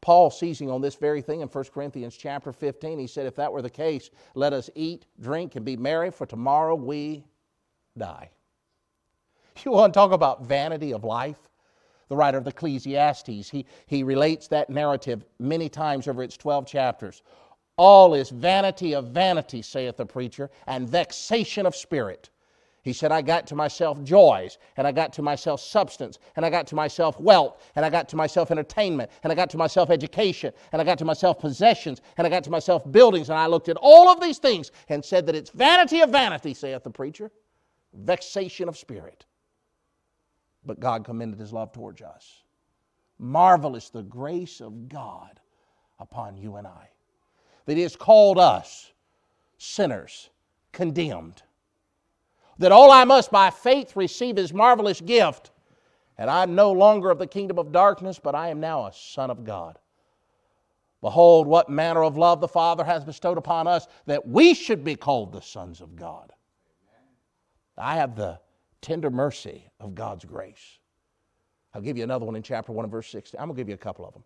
Paul, 0.00 0.30
seizing 0.30 0.70
on 0.70 0.82
this 0.82 0.96
very 0.96 1.22
thing 1.22 1.40
in 1.40 1.48
1 1.48 1.64
Corinthians 1.72 2.16
chapter 2.16 2.52
15, 2.52 2.98
he 2.98 3.06
said, 3.06 3.26
If 3.26 3.36
that 3.36 3.50
were 3.50 3.62
the 3.62 3.70
case, 3.70 4.10
let 4.34 4.52
us 4.52 4.68
eat, 4.74 5.06
drink, 5.18 5.56
and 5.56 5.64
be 5.64 5.78
merry, 5.78 6.10
for 6.10 6.26
tomorrow 6.26 6.74
we 6.74 7.24
die. 7.96 8.30
You 9.64 9.70
want 9.70 9.94
to 9.94 9.98
talk 9.98 10.10
about 10.10 10.44
vanity 10.44 10.92
of 10.92 11.04
life? 11.04 11.38
The 12.08 12.16
writer 12.16 12.38
of 12.38 12.44
the 12.44 12.50
Ecclesiastes, 12.50 13.50
he, 13.50 13.66
he 13.86 14.02
relates 14.02 14.48
that 14.48 14.70
narrative 14.70 15.24
many 15.38 15.68
times 15.68 16.08
over 16.08 16.22
its 16.22 16.36
12 16.36 16.66
chapters. 16.66 17.22
All 17.76 18.14
is 18.14 18.30
vanity 18.30 18.94
of 18.94 19.08
vanity, 19.08 19.62
saith 19.62 19.96
the 19.96 20.06
preacher, 20.06 20.50
and 20.66 20.88
vexation 20.88 21.66
of 21.66 21.74
spirit. 21.74 22.30
He 22.84 22.92
said, 22.92 23.12
I 23.12 23.22
got 23.22 23.46
to 23.46 23.54
myself 23.54 24.02
joys, 24.04 24.58
and 24.76 24.86
I 24.86 24.92
got 24.92 25.10
to 25.14 25.22
myself 25.22 25.60
substance, 25.60 26.18
and 26.36 26.44
I 26.44 26.50
got 26.50 26.66
to 26.66 26.74
myself 26.74 27.18
wealth, 27.18 27.62
and 27.76 27.84
I 27.84 27.88
got 27.88 28.10
to 28.10 28.16
myself 28.16 28.50
entertainment, 28.50 29.10
and 29.22 29.32
I 29.32 29.34
got 29.34 29.48
to 29.50 29.56
myself 29.56 29.88
education, 29.88 30.52
and 30.70 30.82
I 30.82 30.84
got 30.84 30.98
to 30.98 31.06
myself 31.06 31.38
possessions, 31.38 32.02
and 32.18 32.26
I 32.26 32.30
got 32.30 32.44
to 32.44 32.50
myself 32.50 32.90
buildings, 32.92 33.30
and 33.30 33.38
I 33.38 33.46
looked 33.46 33.70
at 33.70 33.78
all 33.80 34.10
of 34.10 34.20
these 34.20 34.36
things 34.36 34.70
and 34.90 35.02
said 35.02 35.24
that 35.26 35.34
it's 35.34 35.48
vanity 35.48 36.02
of 36.02 36.10
vanity, 36.10 36.52
saith 36.52 36.84
the 36.84 36.90
preacher, 36.90 37.32
vexation 37.94 38.68
of 38.68 38.76
spirit. 38.76 39.24
But 40.64 40.80
God 40.80 41.04
commended 41.04 41.38
his 41.38 41.52
love 41.52 41.72
towards 41.72 42.02
us. 42.02 42.42
Marvelous 43.18 43.90
the 43.90 44.02
grace 44.02 44.60
of 44.60 44.88
God 44.88 45.40
upon 45.98 46.36
you 46.36 46.56
and 46.56 46.66
I, 46.66 46.88
that 47.66 47.76
He 47.76 47.82
has 47.82 47.96
called 47.96 48.38
us 48.38 48.92
sinners, 49.58 50.30
condemned 50.72 51.42
that 52.58 52.72
all 52.72 52.90
I 52.90 53.04
must 53.04 53.30
by 53.30 53.50
faith 53.50 53.96
receive 53.96 54.36
his 54.36 54.52
marvelous 54.52 55.00
gift. 55.00 55.50
And 56.16 56.30
I'm 56.30 56.54
no 56.54 56.70
longer 56.72 57.10
of 57.10 57.18
the 57.18 57.26
kingdom 57.26 57.58
of 57.58 57.72
darkness, 57.72 58.20
but 58.22 58.34
I 58.34 58.48
am 58.48 58.60
now 58.60 58.86
a 58.86 58.92
son 58.92 59.30
of 59.30 59.44
God. 59.44 59.78
Behold, 61.00 61.46
what 61.46 61.68
manner 61.68 62.04
of 62.04 62.16
love 62.16 62.40
the 62.40 62.48
Father 62.48 62.84
has 62.84 63.04
bestowed 63.04 63.36
upon 63.36 63.66
us 63.66 63.88
that 64.06 64.26
we 64.26 64.54
should 64.54 64.84
be 64.84 64.94
called 64.94 65.32
the 65.32 65.42
sons 65.42 65.80
of 65.80 65.96
God. 65.96 66.32
I 67.76 67.96
have 67.96 68.14
the 68.14 68.38
tender 68.84 69.08
mercy 69.08 69.64
of 69.80 69.94
God's 69.94 70.26
grace. 70.26 70.78
I'll 71.72 71.80
give 71.80 71.96
you 71.96 72.04
another 72.04 72.26
one 72.26 72.36
in 72.36 72.42
chapter 72.42 72.70
1 72.70 72.84
and 72.84 72.92
verse 72.92 73.08
16. 73.08 73.40
I'm 73.40 73.48
going 73.48 73.56
to 73.56 73.60
give 73.60 73.68
you 73.68 73.74
a 73.74 73.78
couple 73.78 74.04
of 74.04 74.12
them. 74.12 74.22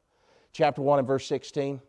Chapter 0.52 0.82
1 0.82 0.98
and 0.98 1.06
verse 1.06 1.26
16, 1.26 1.80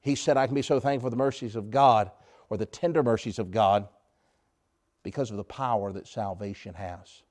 he 0.00 0.14
said, 0.14 0.36
I 0.36 0.46
can 0.46 0.54
be 0.54 0.62
so 0.62 0.78
thankful 0.78 1.08
for 1.08 1.10
the 1.10 1.16
mercies 1.16 1.56
of 1.56 1.72
God, 1.72 2.12
or 2.48 2.56
the 2.56 2.64
tender 2.64 3.02
mercies 3.02 3.40
of 3.40 3.50
God, 3.50 3.88
because 5.02 5.32
of 5.32 5.36
the 5.36 5.44
power 5.44 5.90
that 5.90 6.06
salvation 6.06 6.74
has. 6.74 7.22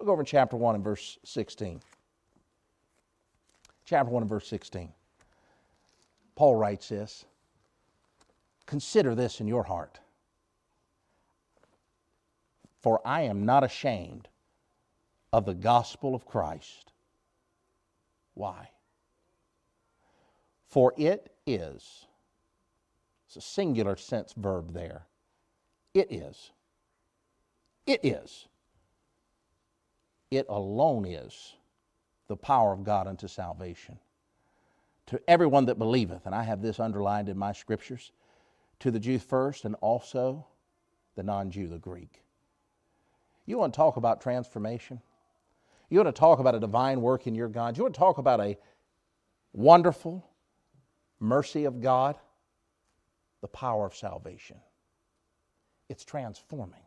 Look 0.00 0.08
over 0.08 0.22
in 0.22 0.26
chapter 0.26 0.56
1 0.56 0.74
and 0.74 0.82
verse 0.82 1.16
16. 1.24 1.80
Chapter 3.84 4.10
1 4.10 4.24
and 4.24 4.28
verse 4.28 4.48
16. 4.48 4.92
Paul 6.34 6.56
writes 6.56 6.88
this 6.88 7.26
Consider 8.66 9.14
this 9.14 9.40
in 9.40 9.46
your 9.46 9.62
heart. 9.62 10.00
For 12.84 13.00
I 13.02 13.22
am 13.22 13.46
not 13.46 13.64
ashamed 13.64 14.28
of 15.32 15.46
the 15.46 15.54
gospel 15.54 16.14
of 16.14 16.26
Christ. 16.26 16.92
Why? 18.34 18.68
For 20.68 20.92
it 20.98 21.34
is, 21.46 22.04
it's 23.26 23.36
a 23.36 23.40
singular 23.40 23.96
sense 23.96 24.34
verb 24.34 24.74
there. 24.74 25.06
It 25.94 26.12
is 26.12 26.50
it 27.86 28.04
is. 28.04 28.48
It 30.30 30.44
alone 30.50 31.06
is 31.06 31.54
the 32.28 32.36
power 32.36 32.74
of 32.74 32.84
God 32.84 33.06
unto 33.06 33.28
salvation. 33.28 33.98
To 35.06 35.18
everyone 35.26 35.64
that 35.64 35.78
believeth, 35.78 36.26
and 36.26 36.34
I 36.34 36.42
have 36.42 36.60
this 36.60 36.78
underlined 36.78 37.30
in 37.30 37.38
my 37.38 37.52
scriptures, 37.52 38.12
to 38.80 38.90
the 38.90 39.00
Jew 39.00 39.18
first 39.18 39.64
and 39.64 39.74
also 39.76 40.44
the 41.14 41.22
non 41.22 41.50
Jew, 41.50 41.66
the 41.66 41.78
Greek. 41.78 42.23
You 43.46 43.58
want 43.58 43.72
to 43.72 43.76
talk 43.76 43.96
about 43.96 44.20
transformation? 44.20 45.00
You 45.90 45.98
want 45.98 46.14
to 46.14 46.18
talk 46.18 46.38
about 46.38 46.54
a 46.54 46.60
divine 46.60 47.00
work 47.00 47.26
in 47.26 47.34
your 47.34 47.48
God? 47.48 47.76
You 47.76 47.84
want 47.84 47.94
to 47.94 47.98
talk 47.98 48.18
about 48.18 48.40
a 48.40 48.56
wonderful 49.52 50.26
mercy 51.20 51.64
of 51.64 51.80
God? 51.80 52.16
The 53.42 53.48
power 53.48 53.86
of 53.86 53.94
salvation. 53.94 54.56
It's 55.88 56.04
transforming 56.04 56.80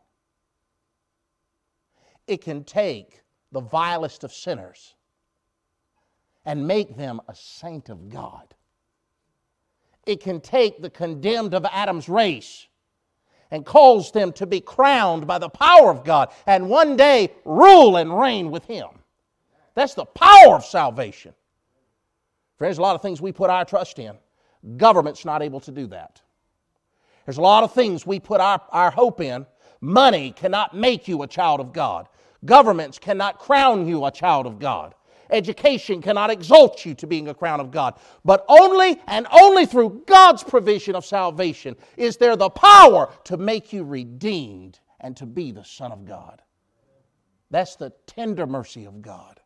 it 2.27 2.41
can 2.41 2.63
take 2.63 3.21
the 3.51 3.61
vilest 3.61 4.23
of 4.23 4.33
sinners 4.33 4.95
and 6.45 6.67
make 6.67 6.95
them 6.97 7.21
a 7.27 7.35
saint 7.35 7.89
of 7.89 8.09
God. 8.09 8.53
It 10.05 10.21
can 10.21 10.39
take 10.39 10.81
the 10.81 10.89
condemned 10.89 11.53
of 11.53 11.65
Adam's 11.65 12.07
race 12.07 12.67
and 13.51 13.65
cause 13.65 14.11
them 14.11 14.31
to 14.33 14.45
be 14.45 14.61
crowned 14.61 15.27
by 15.27 15.37
the 15.37 15.49
power 15.49 15.89
of 15.89 16.03
God 16.03 16.29
and 16.45 16.69
one 16.69 16.97
day 16.97 17.31
rule 17.45 17.97
and 17.97 18.17
reign 18.17 18.51
with 18.51 18.65
Him. 18.65 18.87
That's 19.75 19.93
the 19.93 20.05
power 20.05 20.55
of 20.55 20.65
salvation. 20.65 21.33
Friends, 22.57 22.77
there's 22.77 22.77
a 22.79 22.81
lot 22.81 22.95
of 22.95 23.01
things 23.01 23.21
we 23.21 23.31
put 23.31 23.49
our 23.49 23.63
trust 23.63 23.99
in. 23.99 24.17
Government's 24.77 25.23
not 25.23 25.43
able 25.43 25.59
to 25.61 25.71
do 25.71 25.87
that. 25.87 26.21
There's 27.25 27.37
a 27.37 27.41
lot 27.41 27.63
of 27.63 27.73
things 27.73 28.05
we 28.05 28.19
put 28.19 28.41
our, 28.41 28.61
our 28.71 28.89
hope 28.89 29.21
in. 29.21 29.45
Money 29.81 30.31
cannot 30.31 30.75
make 30.75 31.07
you 31.07 31.21
a 31.21 31.27
child 31.27 31.59
of 31.59 31.73
God. 31.73 32.07
Governments 32.45 32.97
cannot 32.97 33.39
crown 33.39 33.87
you 33.87 34.05
a 34.05 34.11
child 34.11 34.45
of 34.45 34.59
God. 34.59 34.95
Education 35.29 36.01
cannot 36.01 36.29
exalt 36.29 36.85
you 36.85 36.93
to 36.95 37.07
being 37.07 37.27
a 37.27 37.33
crown 37.33 37.59
of 37.59 37.71
God. 37.71 37.99
But 38.23 38.45
only 38.47 39.01
and 39.07 39.27
only 39.31 39.65
through 39.65 40.03
God's 40.05 40.43
provision 40.43 40.95
of 40.95 41.05
salvation 41.05 41.75
is 41.97 42.17
there 42.17 42.35
the 42.35 42.49
power 42.49 43.09
to 43.25 43.37
make 43.37 43.73
you 43.73 43.83
redeemed 43.83 44.79
and 44.99 45.15
to 45.17 45.25
be 45.25 45.51
the 45.51 45.63
Son 45.63 45.91
of 45.91 46.05
God. 46.05 46.41
That's 47.49 47.75
the 47.75 47.91
tender 48.05 48.45
mercy 48.45 48.85
of 48.85 49.01
God. 49.01 49.39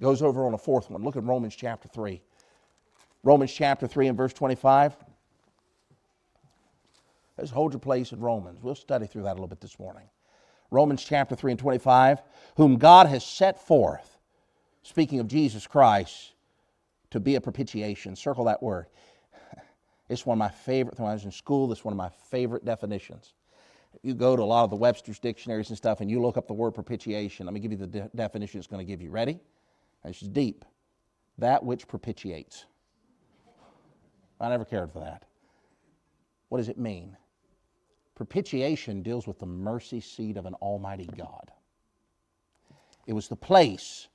Goes 0.00 0.22
over 0.22 0.46
on 0.46 0.54
a 0.54 0.58
fourth 0.58 0.90
one. 0.90 1.02
Look 1.02 1.16
at 1.16 1.24
Romans 1.24 1.56
chapter 1.56 1.88
3. 1.88 2.20
Romans 3.24 3.52
chapter 3.52 3.86
3 3.86 4.08
and 4.08 4.16
verse 4.16 4.32
25. 4.32 4.96
Let's 7.36 7.50
hold 7.50 7.72
your 7.72 7.80
place 7.80 8.12
in 8.12 8.20
Romans. 8.20 8.62
We'll 8.62 8.74
study 8.74 9.06
through 9.06 9.22
that 9.22 9.32
a 9.32 9.34
little 9.34 9.48
bit 9.48 9.60
this 9.60 9.78
morning. 9.78 10.08
Romans 10.70 11.04
chapter 11.04 11.34
3 11.34 11.52
and 11.52 11.58
25, 11.58 12.22
whom 12.56 12.76
God 12.76 13.06
has 13.06 13.24
set 13.24 13.66
forth, 13.66 14.17
speaking 14.88 15.20
of 15.20 15.28
Jesus 15.28 15.66
Christ, 15.66 16.32
to 17.10 17.20
be 17.20 17.34
a 17.34 17.40
propitiation. 17.40 18.16
Circle 18.16 18.44
that 18.44 18.62
word. 18.62 18.86
It's 20.08 20.24
one 20.24 20.36
of 20.36 20.38
my 20.38 20.48
favorite, 20.48 20.98
when 20.98 21.10
I 21.10 21.12
was 21.12 21.24
in 21.26 21.30
school, 21.30 21.68
this 21.68 21.84
one 21.84 21.92
of 21.92 21.98
my 21.98 22.08
favorite 22.30 22.64
definitions. 22.64 23.34
You 24.02 24.14
go 24.14 24.34
to 24.34 24.42
a 24.42 24.44
lot 24.44 24.64
of 24.64 24.70
the 24.70 24.76
Webster's 24.76 25.18
dictionaries 25.18 25.68
and 25.68 25.76
stuff, 25.76 26.00
and 26.00 26.10
you 26.10 26.22
look 26.22 26.38
up 26.38 26.46
the 26.46 26.54
word 26.54 26.70
propitiation. 26.72 27.44
Let 27.44 27.52
me 27.52 27.60
give 27.60 27.72
you 27.72 27.76
the 27.76 27.86
de- 27.86 28.10
definition 28.14 28.58
it's 28.58 28.66
going 28.66 28.84
to 28.84 28.90
give 28.90 29.02
you. 29.02 29.10
Ready? 29.10 29.40
It's 30.04 30.20
deep. 30.20 30.64
That 31.36 31.62
which 31.62 31.86
propitiates. 31.86 32.64
I 34.40 34.48
never 34.48 34.64
cared 34.64 34.92
for 34.92 35.00
that. 35.00 35.24
What 36.48 36.58
does 36.58 36.70
it 36.70 36.78
mean? 36.78 37.16
Propitiation 38.14 39.02
deals 39.02 39.26
with 39.26 39.38
the 39.38 39.46
mercy 39.46 40.00
seat 40.00 40.38
of 40.38 40.46
an 40.46 40.54
almighty 40.54 41.08
God. 41.16 41.50
It 43.06 43.12
was 43.12 43.28
the 43.28 43.36
place 43.36 44.08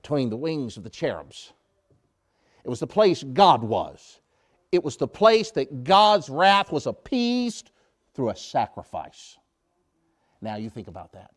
between 0.00 0.30
the 0.30 0.36
wings 0.36 0.76
of 0.76 0.84
the 0.84 0.90
cherubs. 0.90 1.52
It 2.62 2.68
was 2.68 2.78
the 2.78 2.86
place 2.86 3.24
God 3.24 3.64
was. 3.64 4.20
It 4.70 4.84
was 4.84 4.96
the 4.96 5.08
place 5.08 5.50
that 5.52 5.82
God's 5.82 6.28
wrath 6.28 6.70
was 6.70 6.86
appeased 6.86 7.72
through 8.14 8.30
a 8.30 8.36
sacrifice. 8.36 9.36
Now 10.40 10.54
you 10.54 10.70
think 10.70 10.86
about 10.86 11.12
that. 11.14 11.32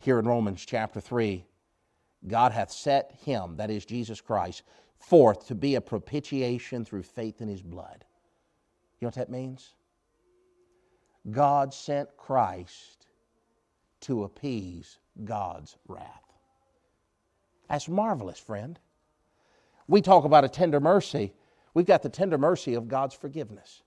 Here 0.00 0.18
in 0.18 0.26
Romans 0.26 0.64
chapter 0.66 1.00
3, 1.00 1.44
God 2.26 2.50
hath 2.50 2.72
set 2.72 3.14
him, 3.24 3.56
that 3.58 3.70
is 3.70 3.84
Jesus 3.84 4.20
Christ, 4.20 4.64
forth 4.98 5.46
to 5.46 5.54
be 5.54 5.76
a 5.76 5.80
propitiation 5.80 6.84
through 6.84 7.04
faith 7.04 7.40
in 7.40 7.46
his 7.46 7.62
blood. 7.62 8.04
You 8.98 9.04
know 9.04 9.08
what 9.08 9.14
that 9.14 9.30
means? 9.30 9.74
God 11.30 11.72
sent 11.72 12.16
Christ 12.16 13.06
to 14.00 14.24
appease 14.24 14.98
God's 15.22 15.76
wrath. 15.86 16.31
That's 17.72 17.88
marvelous, 17.88 18.38
friend. 18.38 18.78
We 19.88 20.02
talk 20.02 20.26
about 20.26 20.44
a 20.44 20.48
tender 20.48 20.78
mercy. 20.78 21.32
We've 21.72 21.86
got 21.86 22.02
the 22.02 22.10
tender 22.10 22.36
mercy 22.36 22.74
of 22.74 22.86
God's 22.86 23.14
forgiveness. 23.14 23.82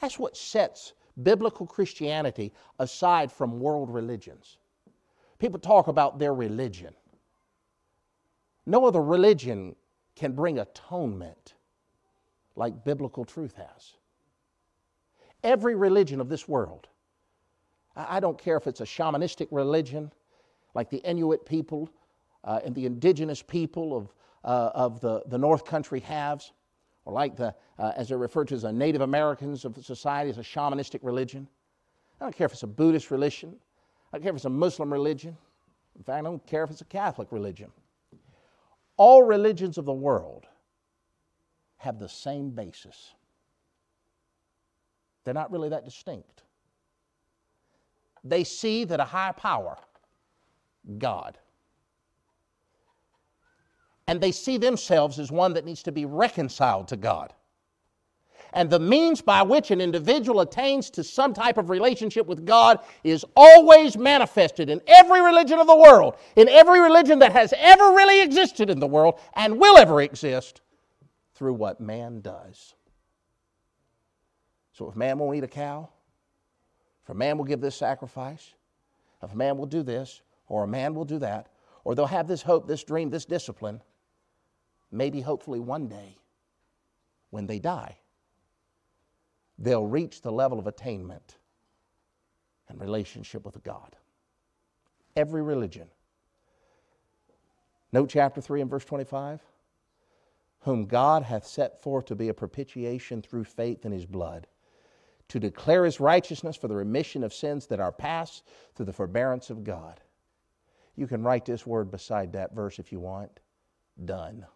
That's 0.00 0.20
what 0.20 0.36
sets 0.36 0.92
biblical 1.20 1.66
Christianity 1.66 2.52
aside 2.78 3.32
from 3.32 3.58
world 3.58 3.90
religions. 3.90 4.58
People 5.40 5.58
talk 5.58 5.88
about 5.88 6.20
their 6.20 6.32
religion. 6.32 6.94
No 8.66 8.86
other 8.86 9.02
religion 9.02 9.74
can 10.14 10.32
bring 10.32 10.60
atonement 10.60 11.54
like 12.54 12.84
biblical 12.84 13.24
truth 13.24 13.54
has 13.56 13.94
every 15.42 15.74
religion 15.74 16.20
of 16.20 16.28
this 16.28 16.48
world. 16.48 16.86
I 17.96 18.20
don't 18.20 18.38
care 18.38 18.56
if 18.56 18.66
it's 18.66 18.80
a 18.80 18.84
shamanistic 18.84 19.48
religion, 19.50 20.10
like 20.72 20.88
the 20.88 20.98
Inuit 20.98 21.44
people 21.44 21.90
uh, 22.44 22.60
and 22.64 22.74
the 22.74 22.86
indigenous 22.86 23.42
people 23.42 23.96
of, 23.96 24.14
uh, 24.44 24.70
of 24.74 25.00
the, 25.00 25.22
the 25.26 25.38
North 25.38 25.64
Country 25.64 26.00
haves, 26.00 26.52
or 27.04 27.12
like 27.12 27.36
the, 27.36 27.54
uh, 27.78 27.92
as 27.96 28.08
they're 28.08 28.18
referred 28.18 28.48
to 28.48 28.54
as 28.54 28.62
the 28.62 28.72
Native 28.72 29.00
Americans 29.00 29.64
of 29.64 29.76
society, 29.84 30.30
as 30.30 30.38
a 30.38 30.42
shamanistic 30.42 31.00
religion. 31.02 31.48
I 32.20 32.24
don't 32.24 32.36
care 32.36 32.46
if 32.46 32.52
it's 32.52 32.62
a 32.62 32.68
Buddhist 32.68 33.10
religion. 33.10 33.56
I 34.12 34.16
don't 34.16 34.22
care 34.22 34.30
if 34.30 34.36
it's 34.36 34.44
a 34.44 34.50
Muslim 34.50 34.92
religion. 34.92 35.36
In 35.96 36.02
fact, 36.02 36.18
I 36.18 36.22
don't 36.22 36.44
care 36.46 36.64
if 36.64 36.70
it's 36.70 36.80
a 36.80 36.86
Catholic 36.86 37.32
religion. 37.32 37.70
All 38.96 39.22
religions 39.22 39.78
of 39.78 39.84
the 39.84 39.92
world 39.92 40.46
have 41.78 41.98
the 41.98 42.08
same 42.08 42.50
basis. 42.50 43.14
They're 45.24 45.34
not 45.34 45.50
really 45.50 45.70
that 45.70 45.84
distinct. 45.84 46.42
They 48.22 48.44
see 48.44 48.84
that 48.84 49.00
a 49.00 49.04
higher 49.04 49.32
power, 49.32 49.76
God, 50.98 51.38
and 54.06 54.20
they 54.20 54.32
see 54.32 54.58
themselves 54.58 55.18
as 55.18 55.32
one 55.32 55.54
that 55.54 55.64
needs 55.64 55.82
to 55.84 55.92
be 55.92 56.04
reconciled 56.04 56.88
to 56.88 56.96
God. 56.96 57.32
And 58.52 58.70
the 58.70 58.78
means 58.78 59.20
by 59.20 59.42
which 59.42 59.72
an 59.72 59.80
individual 59.80 60.40
attains 60.40 60.88
to 60.90 61.02
some 61.02 61.34
type 61.34 61.58
of 61.58 61.70
relationship 61.70 62.26
with 62.26 62.46
God 62.46 62.78
is 63.02 63.24
always 63.34 63.96
manifested 63.96 64.70
in 64.70 64.80
every 64.86 65.20
religion 65.20 65.58
of 65.58 65.66
the 65.66 65.76
world, 65.76 66.16
in 66.36 66.48
every 66.48 66.80
religion 66.80 67.18
that 67.18 67.32
has 67.32 67.52
ever 67.58 67.88
really 67.88 68.22
existed 68.22 68.70
in 68.70 68.78
the 68.78 68.86
world 68.86 69.18
and 69.34 69.58
will 69.58 69.76
ever 69.76 70.00
exist, 70.02 70.60
through 71.34 71.54
what 71.54 71.80
man 71.80 72.20
does. 72.20 72.74
So 74.72 74.88
if 74.88 74.94
man 74.94 75.18
won't 75.18 75.36
eat 75.36 75.44
a 75.44 75.48
cow, 75.48 75.88
if 77.02 77.10
a 77.10 77.14
man 77.14 77.36
will 77.36 77.44
give 77.44 77.60
this 77.60 77.74
sacrifice, 77.74 78.54
if 79.22 79.32
a 79.32 79.36
man 79.36 79.56
will 79.56 79.66
do 79.66 79.82
this, 79.82 80.22
or 80.48 80.62
a 80.62 80.68
man 80.68 80.94
will 80.94 81.04
do 81.04 81.18
that, 81.18 81.48
or 81.82 81.94
they'll 81.94 82.06
have 82.06 82.28
this 82.28 82.42
hope, 82.42 82.68
this 82.68 82.84
dream, 82.84 83.10
this 83.10 83.24
discipline, 83.24 83.82
maybe 84.94 85.20
hopefully 85.20 85.60
one 85.60 85.88
day 85.88 86.16
when 87.30 87.46
they 87.46 87.58
die, 87.58 87.98
they'll 89.58 89.86
reach 89.86 90.22
the 90.22 90.32
level 90.32 90.58
of 90.58 90.66
attainment 90.66 91.36
and 92.68 92.80
relationship 92.80 93.44
with 93.44 93.62
God. 93.62 93.96
Every 95.16 95.42
religion. 95.42 95.88
Note 97.92 98.10
chapter 98.10 98.40
3 98.40 98.62
and 98.62 98.70
verse 98.70 98.84
25. 98.84 99.40
Whom 100.60 100.86
God 100.86 101.24
hath 101.24 101.46
set 101.46 101.82
forth 101.82 102.06
to 102.06 102.14
be 102.14 102.28
a 102.28 102.34
propitiation 102.34 103.20
through 103.20 103.44
faith 103.44 103.84
in 103.84 103.92
his 103.92 104.06
blood, 104.06 104.46
to 105.28 105.38
declare 105.38 105.84
his 105.84 106.00
righteousness 106.00 106.56
for 106.56 106.68
the 106.68 106.74
remission 106.74 107.22
of 107.22 107.34
sins 107.34 107.66
that 107.66 107.80
are 107.80 107.92
past 107.92 108.44
through 108.74 108.86
the 108.86 108.92
forbearance 108.92 109.50
of 109.50 109.62
God. 109.62 110.00
You 110.96 111.06
can 111.06 111.22
write 111.22 111.44
this 111.44 111.66
word 111.66 111.90
beside 111.90 112.32
that 112.32 112.54
verse 112.54 112.78
if 112.78 112.92
you 112.92 113.00
want. 113.00 113.40
Done. 114.04 114.46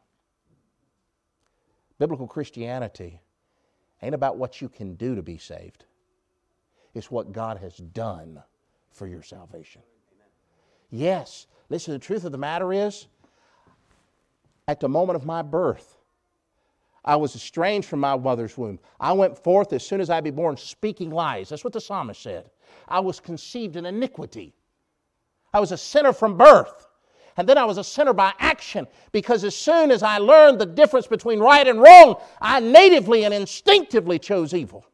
Biblical 1.99 2.27
Christianity 2.27 3.21
ain't 4.03 4.15
about 4.15 4.37
what 4.37 4.61
you 4.61 4.69
can 4.69 4.95
do 4.95 5.15
to 5.15 5.23
be 5.23 5.39
saved, 5.39 5.85
it's 6.95 7.11
what 7.11 7.33
God 7.33 7.59
has 7.59 7.77
done 7.77 8.43
for 8.93 9.07
your 9.07 9.23
salvation. 9.23 9.83
Yes, 10.91 11.47
listen, 11.69 11.93
the 11.93 11.99
truth 11.99 12.25
of 12.25 12.33
the 12.33 12.39
matter 12.39 12.73
is, 12.73 13.07
at 14.67 14.81
the 14.81 14.89
moment 14.89 15.17
of 15.17 15.27
my 15.27 15.43
birth, 15.43 15.99
I 17.05 17.17
was 17.17 17.35
estranged 17.35 17.89
from 17.89 18.01
my 18.01 18.17
mother's 18.17 18.59
womb. 18.59 18.79
I 19.01 19.13
went 19.13 19.39
forth 19.39 19.73
as 19.73 19.87
soon 19.87 20.01
as 20.01 20.11
I'd 20.11 20.25
be 20.25 20.31
born 20.31 20.57
speaking 20.57 21.11
lies. 21.11 21.49
That's 21.49 21.65
what 21.65 21.73
the 21.73 21.81
psalmist 21.81 22.21
said. 22.21 22.51
I 22.87 23.01
was 23.01 23.21
conceived 23.21 23.77
in 23.77 23.87
iniquity. 23.87 24.55
I 25.53 25.61
was 25.61 25.73
a 25.73 25.79
sinner 25.79 26.13
from 26.13 26.37
birth. 26.37 26.88
And 27.39 27.49
then 27.49 27.57
I 27.57 27.65
was 27.65 27.79
a 27.79 27.85
sinner 27.85 28.13
by 28.13 28.33
action 28.41 28.89
because 29.13 29.45
as 29.45 29.55
soon 29.55 29.93
as 29.93 30.03
I 30.03 30.19
learned 30.19 30.59
the 30.59 30.67
difference 30.67 31.07
between 31.07 31.39
right 31.39 31.67
and 31.67 31.81
wrong, 31.81 32.17
I 32.41 32.59
natively 32.59 33.25
and 33.25 33.33
instinctively 33.33 34.19
chose 34.19 34.53
evil. 34.53 34.85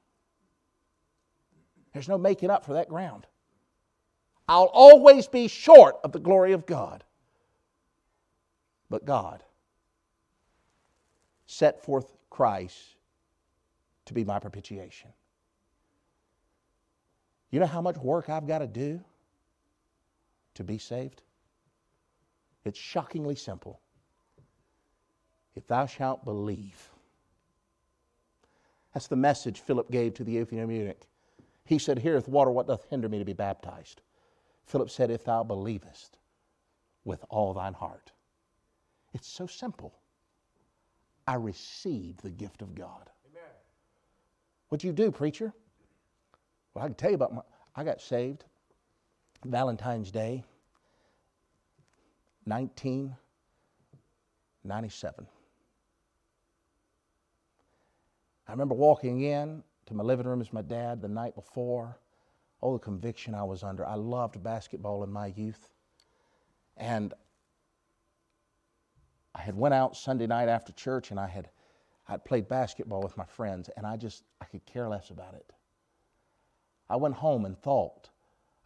There's 1.94 2.08
no 2.08 2.18
making 2.18 2.50
up 2.50 2.66
for 2.66 2.74
that 2.74 2.90
ground. 2.90 3.26
I'll 4.46 4.70
always 4.74 5.26
be 5.26 5.48
short 5.48 5.96
of 6.04 6.12
the 6.12 6.18
glory 6.18 6.52
of 6.52 6.66
God. 6.66 7.02
But 8.90 9.06
God 9.06 9.42
set 11.46 11.82
forth 11.82 12.14
Christ 12.28 12.96
to 14.04 14.12
be 14.12 14.22
my 14.22 14.38
propitiation. 14.38 15.08
You 17.50 17.60
know 17.60 17.66
how 17.66 17.80
much 17.80 17.96
work 17.96 18.28
I've 18.28 18.46
got 18.46 18.58
to 18.58 18.66
do 18.66 19.00
to 20.56 20.62
be 20.62 20.76
saved? 20.76 21.22
It's 22.64 22.78
shockingly 22.78 23.34
simple. 23.34 23.80
If 25.54 25.66
thou 25.66 25.86
shalt 25.86 26.24
believe. 26.24 26.90
That's 28.92 29.06
the 29.06 29.16
message 29.16 29.60
Philip 29.60 29.90
gave 29.90 30.14
to 30.14 30.24
the 30.24 30.38
Ethiopian 30.38 30.70
eunuch. 30.70 31.06
He 31.64 31.78
said, 31.78 31.98
Heareth 31.98 32.28
water, 32.28 32.50
what 32.50 32.66
doth 32.66 32.86
hinder 32.90 33.08
me 33.08 33.18
to 33.18 33.24
be 33.24 33.32
baptized? 33.32 34.02
Philip 34.66 34.90
said, 34.90 35.10
If 35.10 35.24
thou 35.24 35.42
believest 35.42 36.18
with 37.04 37.24
all 37.28 37.52
thine 37.52 37.74
heart. 37.74 38.12
It's 39.12 39.28
so 39.28 39.46
simple. 39.46 39.94
I 41.26 41.34
receive 41.34 42.18
the 42.18 42.30
gift 42.30 42.62
of 42.62 42.74
God. 42.74 43.10
Amen. 43.30 43.50
What'd 44.68 44.84
you 44.84 44.92
do, 44.92 45.10
preacher? 45.10 45.52
Well, 46.72 46.84
I 46.84 46.88
can 46.88 46.94
tell 46.94 47.10
you 47.10 47.16
about 47.16 47.34
my. 47.34 47.42
I 47.76 47.84
got 47.84 48.00
saved 48.00 48.44
Valentine's 49.44 50.10
Day 50.10 50.44
1997. 52.44 55.26
I 58.46 58.52
remember 58.52 58.74
walking 58.74 59.22
in 59.22 59.62
to 59.86 59.94
my 59.94 60.02
living 60.02 60.26
room 60.26 60.40
as 60.40 60.52
my 60.52 60.62
dad 60.62 61.00
the 61.00 61.08
night 61.08 61.34
before. 61.34 61.98
Oh, 62.62 62.74
the 62.74 62.78
conviction 62.78 63.34
I 63.34 63.44
was 63.44 63.62
under. 63.62 63.86
I 63.86 63.94
loved 63.94 64.42
basketball 64.42 65.02
in 65.04 65.10
my 65.10 65.28
youth. 65.28 65.70
And 66.76 67.14
I 69.34 69.40
had 69.40 69.56
went 69.56 69.74
out 69.74 69.96
Sunday 69.96 70.26
night 70.26 70.48
after 70.48 70.72
church 70.72 71.10
and 71.10 71.18
I 71.18 71.26
had 71.26 71.50
I'd 72.06 72.24
played 72.24 72.48
basketball 72.48 73.02
with 73.02 73.16
my 73.16 73.24
friends 73.24 73.70
and 73.76 73.86
I 73.86 73.96
just 73.96 74.24
I 74.40 74.44
could 74.44 74.64
care 74.66 74.88
less 74.88 75.10
about 75.10 75.34
it. 75.34 75.52
I 76.88 76.96
went 76.96 77.14
home 77.14 77.46
and 77.46 77.58
thought 77.58 78.10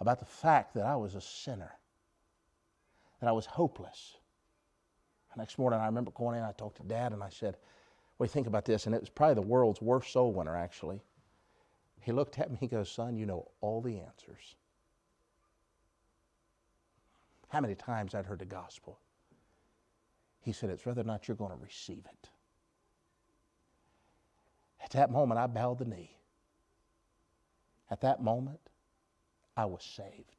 about 0.01 0.19
the 0.19 0.25
fact 0.25 0.75
that 0.75 0.85
I 0.85 0.97
was 0.97 1.15
a 1.15 1.21
sinner 1.21 1.78
that 3.21 3.29
I 3.29 3.33
was 3.33 3.47
hopeless. 3.47 4.17
The 5.35 5.41
next 5.41 5.59
morning, 5.59 5.81
I 5.81 5.87
remember 5.87 6.11
going 6.13 6.39
in, 6.39 6.45
I 6.45 6.53
talked 6.53 6.77
to 6.79 6.83
Dad, 6.83 7.13
and 7.13 7.23
I 7.23 7.29
said, 7.29 7.57
What 8.17 8.27
do 8.27 8.31
you 8.31 8.33
think 8.33 8.47
about 8.47 8.65
this? 8.65 8.87
And 8.87 8.95
it 8.95 9.01
was 9.01 9.11
probably 9.11 9.35
the 9.35 9.43
world's 9.43 9.83
worst 9.83 10.13
soul 10.13 10.33
winner, 10.33 10.57
actually. 10.57 11.03
He 12.01 12.13
looked 12.13 12.39
at 12.39 12.51
me, 12.51 12.57
he 12.61 12.67
goes, 12.67 12.91
Son, 12.91 13.17
you 13.17 13.27
know 13.27 13.49
all 13.61 13.81
the 13.81 13.99
answers. 13.99 14.57
How 17.49 17.61
many 17.61 17.75
times 17.75 18.15
I'd 18.15 18.27
heard 18.27 18.39
the 18.39 18.45
gospel? 18.45 18.99
He 20.41 20.53
said, 20.53 20.71
It's 20.71 20.87
or 20.87 20.95
not 20.95 21.29
you're 21.29 21.37
going 21.37 21.51
to 21.51 21.63
receive 21.63 22.05
it. 22.11 22.31
At 24.83 24.91
that 24.91 25.11
moment, 25.11 25.39
I 25.39 25.47
bowed 25.47 25.79
the 25.79 25.85
knee. 25.85 26.17
At 27.91 28.01
that 28.03 28.23
moment, 28.23 28.61
I 29.57 29.65
was 29.65 29.83
saved. 29.83 30.38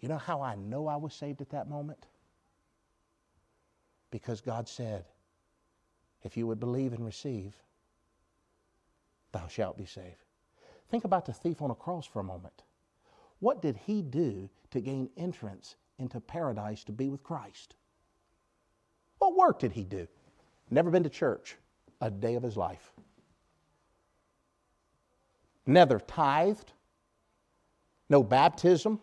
You 0.00 0.08
know 0.08 0.18
how 0.18 0.42
I 0.42 0.54
know 0.54 0.86
I 0.86 0.96
was 0.96 1.14
saved 1.14 1.40
at 1.40 1.50
that 1.50 1.68
moment? 1.68 2.06
Because 4.10 4.40
God 4.40 4.68
said, 4.68 5.04
if 6.22 6.36
you 6.36 6.46
would 6.46 6.60
believe 6.60 6.92
and 6.92 7.04
receive, 7.04 7.54
thou 9.32 9.46
shalt 9.48 9.76
be 9.76 9.86
saved. 9.86 10.24
Think 10.90 11.04
about 11.04 11.26
the 11.26 11.32
thief 11.32 11.60
on 11.60 11.70
a 11.70 11.74
cross 11.74 12.06
for 12.06 12.20
a 12.20 12.24
moment. 12.24 12.62
What 13.40 13.62
did 13.62 13.76
he 13.76 14.02
do 14.02 14.48
to 14.70 14.80
gain 14.80 15.10
entrance 15.16 15.76
into 15.98 16.20
paradise 16.20 16.84
to 16.84 16.92
be 16.92 17.08
with 17.08 17.22
Christ? 17.22 17.74
What 19.18 19.36
work 19.36 19.58
did 19.58 19.72
he 19.72 19.84
do? 19.84 20.06
Never 20.70 20.90
been 20.90 21.02
to 21.02 21.10
church 21.10 21.56
a 22.00 22.10
day 22.10 22.34
of 22.34 22.42
his 22.42 22.56
life. 22.56 22.92
Neither 25.66 25.98
tithed, 25.98 26.72
no 28.08 28.22
baptism, 28.22 29.00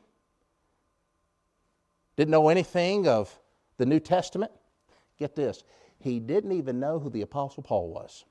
didn't 2.16 2.32
know 2.32 2.50
anything 2.50 3.08
of 3.08 3.38
the 3.78 3.86
New 3.86 4.00
Testament. 4.00 4.52
Get 5.18 5.36
this, 5.36 5.64
he 6.00 6.20
didn't 6.20 6.52
even 6.52 6.80
know 6.80 7.00
who 7.00 7.10
the 7.10 7.22
Apostle 7.22 7.64
Paul 7.64 7.90
was. 7.90 8.26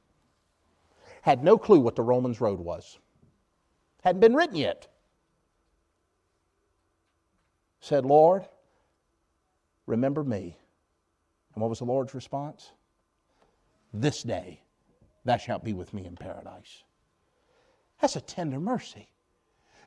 Had 1.23 1.43
no 1.43 1.57
clue 1.57 1.81
what 1.81 1.97
the 1.97 2.03
Romans 2.03 2.41
Road 2.41 2.61
was. 2.61 2.99
Hadn't 4.03 4.21
been 4.21 4.35
written 4.35 4.57
yet. 4.57 4.89
Said, 7.81 8.05
Lord, 8.05 8.47
remember 9.87 10.23
me. 10.23 10.57
And 11.55 11.63
what 11.63 11.71
was 11.71 11.79
the 11.79 11.85
Lord's 11.85 12.15
response? 12.15 12.73
This 13.93 14.23
day 14.23 14.61
thou 15.25 15.37
shalt 15.37 15.65
be 15.65 15.73
with 15.73 15.95
me 15.95 16.05
in 16.05 16.17
paradise. 16.17 16.83
That's 18.01 18.17
a 18.17 18.21
tender 18.21 18.61
mercy. 18.61 19.09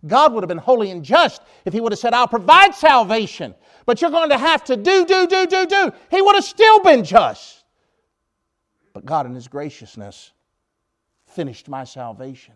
God 0.06 0.34
would 0.34 0.44
have 0.44 0.50
been 0.50 0.58
holy 0.58 0.92
and 0.92 1.04
just 1.04 1.42
if 1.66 1.74
He 1.74 1.82
would 1.82 1.92
have 1.92 2.00
said, 2.00 2.14
I'll 2.14 2.28
provide 2.28 2.76
salvation, 2.76 3.56
but 3.86 4.02
you're 4.02 4.12
going 4.12 4.30
to 4.30 4.38
have 4.38 4.64
to 4.66 4.78
do, 4.78 5.06
do, 5.06 5.28
do, 5.28 5.48
do, 5.48 5.66
do. 5.66 5.92
He 6.12 6.22
would 6.22 6.36
have 6.36 6.44
still 6.44 6.80
been 6.82 7.04
just. 7.04 7.64
But 8.94 9.06
God, 9.06 9.26
in 9.26 9.34
His 9.34 9.48
graciousness, 9.48 10.32
finished 11.26 11.68
my 11.70 11.84
salvation. 11.84 12.54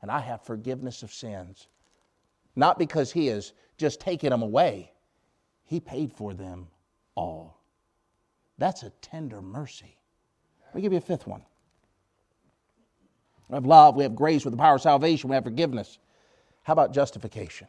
And 0.00 0.10
I 0.10 0.18
have 0.20 0.42
forgiveness 0.42 1.02
of 1.02 1.12
sins. 1.12 1.68
Not 2.56 2.78
because 2.78 3.12
He 3.12 3.28
has 3.28 3.52
just 3.76 4.00
taken 4.00 4.30
them 4.30 4.42
away, 4.42 4.92
He 5.64 5.80
paid 5.80 6.12
for 6.12 6.34
them 6.34 6.66
all. 7.14 7.60
That's 8.58 8.82
a 8.82 8.90
tender 9.00 9.40
mercy. 9.40 9.96
Let 10.66 10.76
me 10.76 10.82
give 10.82 10.92
you 10.92 10.98
a 10.98 11.02
fifth 11.02 11.26
one. 11.26 11.42
We 13.48 13.54
have 13.56 13.66
love, 13.66 13.96
we 13.96 14.02
have 14.04 14.14
grace 14.14 14.44
with 14.44 14.52
the 14.52 14.58
power 14.58 14.76
of 14.76 14.80
salvation, 14.80 15.28
we 15.28 15.34
have 15.34 15.44
forgiveness. 15.44 15.98
How 16.62 16.72
about 16.72 16.92
justification? 16.92 17.66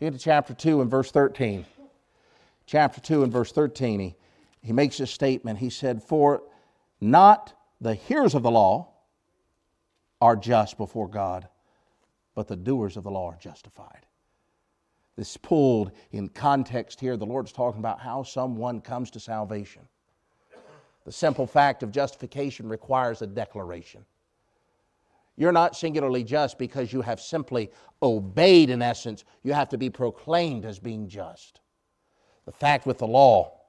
You 0.00 0.10
get 0.10 0.18
to 0.18 0.24
chapter 0.24 0.54
2 0.54 0.80
and 0.80 0.90
verse 0.90 1.10
13. 1.10 1.64
Chapter 2.66 3.00
2 3.00 3.24
and 3.24 3.32
verse 3.32 3.52
13, 3.52 4.00
he, 4.00 4.14
he 4.62 4.72
makes 4.72 4.98
a 5.00 5.06
statement. 5.06 5.58
He 5.58 5.70
said, 5.70 6.02
For 6.02 6.42
not 7.00 7.52
the 7.80 7.94
hearers 7.94 8.34
of 8.34 8.42
the 8.42 8.50
law 8.50 8.88
are 10.20 10.36
just 10.36 10.78
before 10.78 11.08
God, 11.08 11.48
but 12.34 12.48
the 12.48 12.56
doers 12.56 12.96
of 12.96 13.04
the 13.04 13.10
law 13.10 13.30
are 13.30 13.38
justified. 13.40 14.06
This 15.16 15.36
pulled 15.36 15.92
in 16.12 16.28
context 16.28 16.98
here. 17.00 17.16
The 17.16 17.26
Lord's 17.26 17.52
talking 17.52 17.80
about 17.80 18.00
how 18.00 18.22
someone 18.22 18.80
comes 18.80 19.10
to 19.10 19.20
salvation. 19.20 19.82
The 21.04 21.12
simple 21.12 21.46
fact 21.46 21.82
of 21.82 21.90
justification 21.90 22.68
requires 22.68 23.20
a 23.20 23.26
declaration. 23.26 24.04
You're 25.36 25.52
not 25.52 25.76
singularly 25.76 26.24
just 26.24 26.58
because 26.58 26.92
you 26.92 27.00
have 27.02 27.20
simply 27.20 27.70
obeyed, 28.02 28.70
in 28.70 28.82
essence. 28.82 29.24
You 29.42 29.52
have 29.54 29.70
to 29.70 29.78
be 29.78 29.88
proclaimed 29.88 30.64
as 30.64 30.78
being 30.78 31.08
just. 31.08 31.60
The 32.44 32.52
fact 32.52 32.86
with 32.86 32.98
the 32.98 33.06
law, 33.06 33.60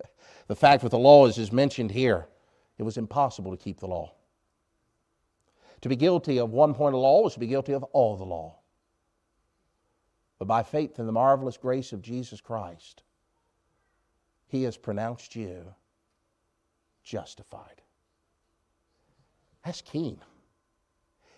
the 0.46 0.56
fact 0.56 0.82
with 0.82 0.92
the 0.92 0.98
law 0.98 1.26
is, 1.26 1.38
is 1.38 1.52
mentioned 1.52 1.90
here. 1.90 2.26
It 2.78 2.82
was 2.82 2.98
impossible 2.98 3.50
to 3.50 3.56
keep 3.56 3.80
the 3.80 3.86
law. 3.86 4.12
To 5.82 5.88
be 5.88 5.96
guilty 5.96 6.38
of 6.38 6.50
one 6.50 6.74
point 6.74 6.94
of 6.94 7.00
law 7.00 7.22
was 7.22 7.34
to 7.34 7.40
be 7.40 7.46
guilty 7.46 7.72
of 7.72 7.82
all 7.84 8.16
the 8.16 8.24
law. 8.24 8.58
But 10.38 10.48
by 10.48 10.62
faith 10.62 10.98
in 10.98 11.06
the 11.06 11.12
marvelous 11.12 11.56
grace 11.56 11.92
of 11.92 12.02
Jesus 12.02 12.40
Christ, 12.40 13.02
He 14.48 14.64
has 14.64 14.76
pronounced 14.76 15.34
you 15.34 15.74
justified. 17.02 17.80
That's 19.64 19.80
keen. 19.80 20.20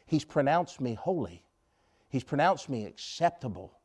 He's 0.08 0.24
pronounced 0.24 0.80
me 0.80 0.94
holy. 0.94 1.44
He's 2.08 2.24
pronounced 2.24 2.70
me 2.70 2.86
acceptable. 2.86 3.78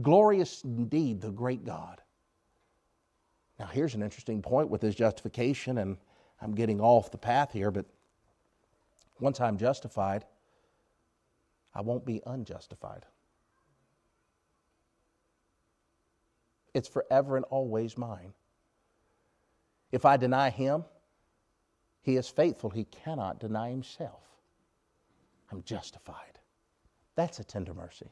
Glorious 0.00 0.62
indeed, 0.62 1.20
the 1.20 1.32
great 1.32 1.64
God. 1.64 2.00
Now, 3.58 3.66
here's 3.66 3.96
an 3.96 4.02
interesting 4.02 4.40
point 4.40 4.70
with 4.70 4.80
his 4.80 4.94
justification, 4.94 5.78
and 5.78 5.96
I'm 6.40 6.54
getting 6.54 6.80
off 6.80 7.10
the 7.10 7.18
path 7.18 7.52
here, 7.52 7.72
but 7.72 7.86
once 9.18 9.40
I'm 9.40 9.58
justified, 9.58 10.24
I 11.74 11.80
won't 11.80 12.06
be 12.06 12.22
unjustified. 12.24 13.04
It's 16.72 16.88
forever 16.88 17.36
and 17.36 17.44
always 17.46 17.98
mine. 17.98 18.32
If 19.90 20.04
I 20.04 20.16
deny 20.16 20.50
him, 20.50 20.84
he 22.00 22.16
is 22.16 22.28
faithful. 22.28 22.70
He 22.70 22.84
cannot 22.84 23.40
deny 23.40 23.70
himself. 23.70 24.22
I'm 25.50 25.62
justified. 25.64 26.38
That's 27.16 27.38
a 27.38 27.44
tender 27.44 27.74
mercy. 27.74 28.10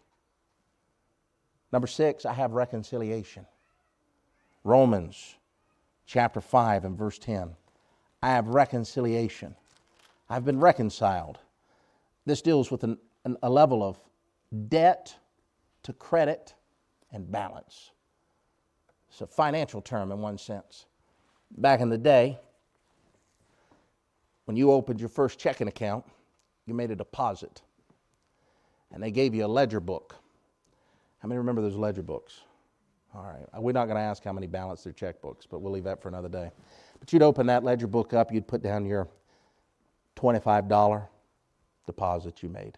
Number 1.72 1.86
six, 1.86 2.24
I 2.24 2.32
have 2.32 2.52
reconciliation. 2.52 3.46
Romans 4.64 5.36
chapter 6.06 6.40
5 6.40 6.84
and 6.84 6.96
verse 6.96 7.18
10. 7.18 7.54
I 8.22 8.28
have 8.28 8.48
reconciliation. 8.48 9.54
I've 10.28 10.44
been 10.44 10.58
reconciled. 10.58 11.38
This 12.26 12.42
deals 12.42 12.70
with 12.70 12.84
an, 12.84 12.98
an, 13.24 13.36
a 13.42 13.50
level 13.50 13.82
of 13.82 14.00
debt 14.68 15.14
to 15.84 15.92
credit 15.92 16.54
and 17.12 17.30
balance. 17.30 17.90
It's 19.10 19.20
a 19.20 19.26
financial 19.26 19.80
term 19.80 20.12
in 20.12 20.18
one 20.20 20.38
sense. 20.38 20.86
Back 21.56 21.80
in 21.80 21.88
the 21.88 21.98
day, 21.98 22.38
when 24.44 24.56
you 24.56 24.72
opened 24.72 25.00
your 25.00 25.08
first 25.08 25.38
checking 25.38 25.68
account, 25.68 26.04
you 26.68 26.74
made 26.74 26.90
a 26.90 26.96
deposit. 26.96 27.62
And 28.92 29.02
they 29.02 29.10
gave 29.10 29.34
you 29.34 29.44
a 29.44 29.48
ledger 29.48 29.80
book. 29.80 30.16
How 31.18 31.28
many 31.28 31.38
remember 31.38 31.62
those 31.62 31.76
ledger 31.76 32.02
books? 32.02 32.40
All 33.14 33.24
right. 33.24 33.46
Uh, 33.56 33.60
we're 33.60 33.72
not 33.72 33.86
going 33.86 33.96
to 33.96 34.02
ask 34.02 34.22
how 34.22 34.32
many 34.32 34.46
balance 34.46 34.84
their 34.84 34.92
checkbooks, 34.92 35.46
but 35.50 35.60
we'll 35.60 35.72
leave 35.72 35.84
that 35.84 36.00
for 36.00 36.08
another 36.08 36.28
day. 36.28 36.50
But 37.00 37.12
you'd 37.12 37.22
open 37.22 37.46
that 37.46 37.64
ledger 37.64 37.86
book 37.86 38.12
up, 38.12 38.32
you'd 38.32 38.46
put 38.46 38.62
down 38.62 38.84
your 38.84 39.08
$25 40.16 41.06
deposit 41.86 42.42
you 42.42 42.48
made. 42.48 42.76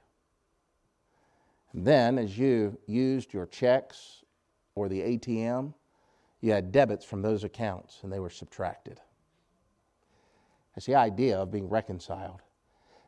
And 1.72 1.87
then, 1.87 2.18
as 2.18 2.37
you 2.37 2.76
used 2.87 3.33
your 3.33 3.46
checks 3.46 4.24
or 4.74 4.88
the 4.88 5.00
ATM, 5.00 5.72
you 6.40 6.53
had 6.53 6.72
debits 6.72 7.05
from 7.05 7.22
those 7.22 7.44
accounts 7.44 7.98
and 8.03 8.12
they 8.12 8.18
were 8.18 8.31
subtracted. 8.31 9.00
That's 10.74 10.87
the 10.87 10.94
idea 10.94 11.38
of 11.38 11.50
being 11.50 11.68
reconciled. 11.68 12.42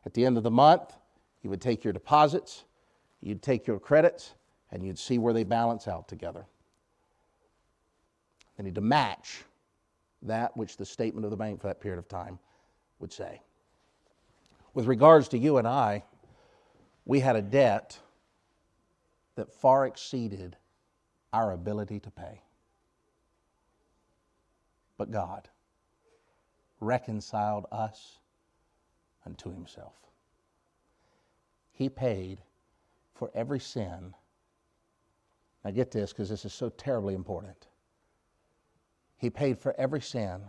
At 0.05 0.13
the 0.13 0.25
end 0.25 0.37
of 0.37 0.43
the 0.43 0.51
month, 0.51 0.93
you 1.41 1.49
would 1.49 1.61
take 1.61 1.83
your 1.83 1.93
deposits, 1.93 2.63
you'd 3.21 3.41
take 3.41 3.67
your 3.67 3.79
credits, 3.79 4.33
and 4.71 4.85
you'd 4.85 4.99
see 4.99 5.17
where 5.17 5.33
they 5.33 5.43
balance 5.43 5.87
out 5.87 6.07
together. 6.07 6.45
They 8.57 8.63
need 8.63 8.75
to 8.75 8.81
match 8.81 9.43
that 10.23 10.55
which 10.55 10.77
the 10.77 10.85
statement 10.85 11.25
of 11.25 11.31
the 11.31 11.37
bank 11.37 11.61
for 11.61 11.67
that 11.67 11.81
period 11.81 11.99
of 11.99 12.07
time 12.07 12.39
would 12.99 13.11
say. 13.11 13.41
With 14.73 14.85
regards 14.85 15.27
to 15.29 15.37
you 15.37 15.57
and 15.57 15.67
I, 15.67 16.03
we 17.05 17.19
had 17.19 17.35
a 17.35 17.41
debt 17.41 17.99
that 19.35 19.51
far 19.51 19.85
exceeded 19.85 20.55
our 21.31 21.51
ability 21.51 21.99
to 22.01 22.11
pay. 22.11 22.41
But 24.97 25.11
God 25.11 25.49
reconciled 26.79 27.65
us 27.71 28.19
unto 29.25 29.51
himself. 29.53 29.93
He 31.71 31.89
paid 31.89 32.41
for 33.13 33.31
every 33.33 33.59
sin. 33.59 34.13
Now, 35.63 35.71
get 35.71 35.91
this 35.91 36.11
because 36.11 36.29
this 36.29 36.45
is 36.45 36.53
so 36.53 36.69
terribly 36.69 37.15
important. 37.15 37.67
He 39.17 39.29
paid 39.29 39.57
for 39.57 39.73
every 39.77 40.01
sin 40.01 40.41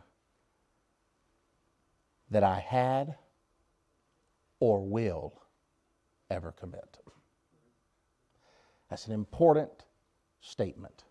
that 2.31 2.43
I 2.43 2.59
had 2.59 3.15
or 4.59 4.81
will 4.85 5.41
ever 6.31 6.53
commit. 6.53 6.99
That's 8.91 9.07
an 9.07 9.13
important 9.13 9.85
statement. 10.41 11.05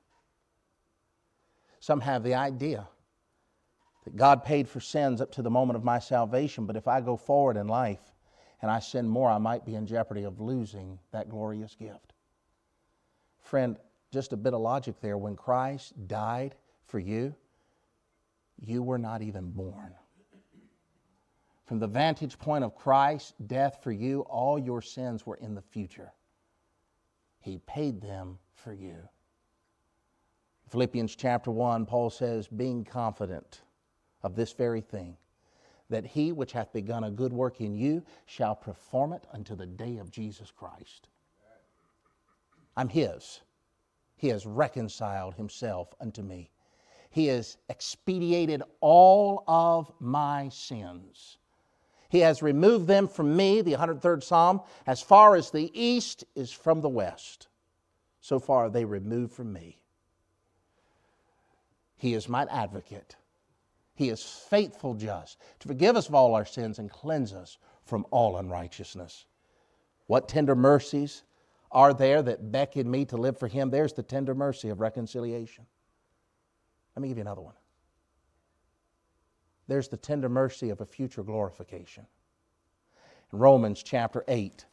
Some 1.80 2.02
have 2.02 2.24
the 2.24 2.36
idea 2.36 2.88
that 4.04 4.16
God 4.16 4.44
paid 4.44 4.68
for 4.68 4.80
sins 4.80 5.22
up 5.22 5.32
to 5.34 5.42
the 5.42 5.50
moment 5.50 5.78
of 5.78 5.84
my 5.84 6.00
salvation, 6.00 6.66
but 6.66 6.76
if 6.76 6.88
I 6.88 7.02
go 7.02 7.16
forward 7.16 7.58
in 7.58 7.68
life 7.68 8.02
and 8.62 8.70
I 8.70 8.80
sin 8.80 9.08
more, 9.08 9.30
I 9.30 9.38
might 9.38 9.66
be 9.66 9.76
in 9.76 9.86
jeopardy 9.86 10.24
of 10.24 10.40
losing 10.40 11.00
that 11.12 11.30
glorious 11.30 11.76
gift. 11.76 12.14
Friend, 13.40 13.78
just 14.12 14.34
a 14.34 14.38
bit 14.38 14.54
of 14.54 14.62
logic 14.62 14.96
there. 15.02 15.18
When 15.18 15.36
Christ 15.36 15.94
died 16.08 16.56
for 16.86 17.00
you, 17.00 17.36
you 18.60 18.84
were 18.84 18.98
not 18.98 19.22
even 19.22 19.52
born. 19.52 19.94
From 21.66 21.80
the 21.80 21.88
vantage 21.88 22.38
point 22.38 22.64
of 22.64 22.76
Christ's 22.76 23.34
death 23.48 23.80
for 23.82 23.92
you, 23.92 24.22
all 24.22 24.60
your 24.60 24.82
sins 24.82 25.26
were 25.26 25.38
in 25.38 25.56
the 25.56 25.62
future. 25.62 26.12
He 27.40 27.58
paid 27.60 28.02
them 28.02 28.38
for 28.56 28.74
you. 28.74 28.98
Philippians 30.70 31.16
chapter 31.16 31.52
1, 31.52 31.86
Paul 31.86 32.10
says, 32.10 32.48
being 32.48 32.84
confident 32.84 33.62
of 34.24 34.36
this 34.36 34.54
very 34.54 34.82
thing, 34.82 35.18
that 35.90 36.06
he 36.06 36.32
which 36.32 36.54
hath 36.54 36.74
begun 36.74 37.04
a 37.04 37.12
good 37.12 37.34
work 37.34 37.62
in 37.62 37.76
you 37.76 38.04
shall 38.26 38.56
perform 38.56 39.14
it 39.14 39.26
unto 39.34 39.56
the 39.56 39.66
day 39.66 39.98
of 39.98 40.12
Jesus 40.12 40.52
Christ. 40.52 41.08
I'm 42.76 42.90
his. 42.90 43.42
He 44.16 44.30
has 44.30 44.46
reconciled 44.46 45.36
himself 45.36 45.94
unto 46.00 46.22
me. 46.22 46.50
He 47.10 47.28
has 47.28 47.58
expediated 47.70 48.64
all 48.80 49.44
of 49.48 49.92
my 50.00 50.50
sins. 50.50 51.38
He 52.10 52.20
has 52.20 52.42
removed 52.42 52.88
them 52.88 53.08
from 53.08 53.36
me, 53.36 53.62
the 53.62 53.74
103rd 53.74 54.24
Psalm, 54.24 54.62
as 54.88 55.02
far 55.02 55.36
as 55.36 55.52
the 55.52 55.72
east 55.74 56.24
is 56.36 56.52
from 56.52 56.82
the 56.82 56.90
west. 56.90 57.48
So 58.22 58.40
far 58.40 58.66
are 58.66 58.70
they 58.70 58.86
removed 58.86 59.34
from 59.34 59.52
me. 59.52 59.82
He 61.98 62.14
is 62.14 62.30
my 62.30 62.46
advocate. 62.50 63.16
He 63.96 64.10
is 64.10 64.24
faithful, 64.24 64.96
just, 64.96 65.40
to 65.60 65.68
forgive 65.68 65.96
us 65.96 66.08
of 66.08 66.16
all 66.16 66.34
our 66.34 66.46
sins 66.46 66.80
and 66.80 66.90
cleanse 66.90 67.34
us 67.34 67.58
from 67.86 68.06
all 68.12 68.38
unrighteousness. 68.38 69.26
What 70.08 70.28
tender 70.28 70.56
mercies 70.56 71.24
are 71.74 71.94
there 71.94 72.22
that 72.22 72.52
beckon 72.52 72.90
me 72.90 73.04
to 73.06 73.18
live 73.18 73.38
for 73.38 73.48
Him. 73.48 73.70
There's 73.70 73.94
the 73.94 74.04
tender 74.04 74.36
mercy 74.36 74.70
of 74.70 74.80
reconciliation. 74.80 75.66
Let 76.96 77.02
me 77.02 77.08
give 77.08 77.18
you 77.18 77.22
another 77.22 77.42
one. 77.42 77.56
There's 79.68 79.88
the 79.88 79.98
tender 79.98 80.30
mercy 80.30 80.70
of 80.70 80.82
a 80.82 80.86
future 80.86 81.24
glorification. 81.24 82.06
In 83.32 83.40
Romans 83.40 83.82
chapter 83.82 84.24
8, 84.28 84.66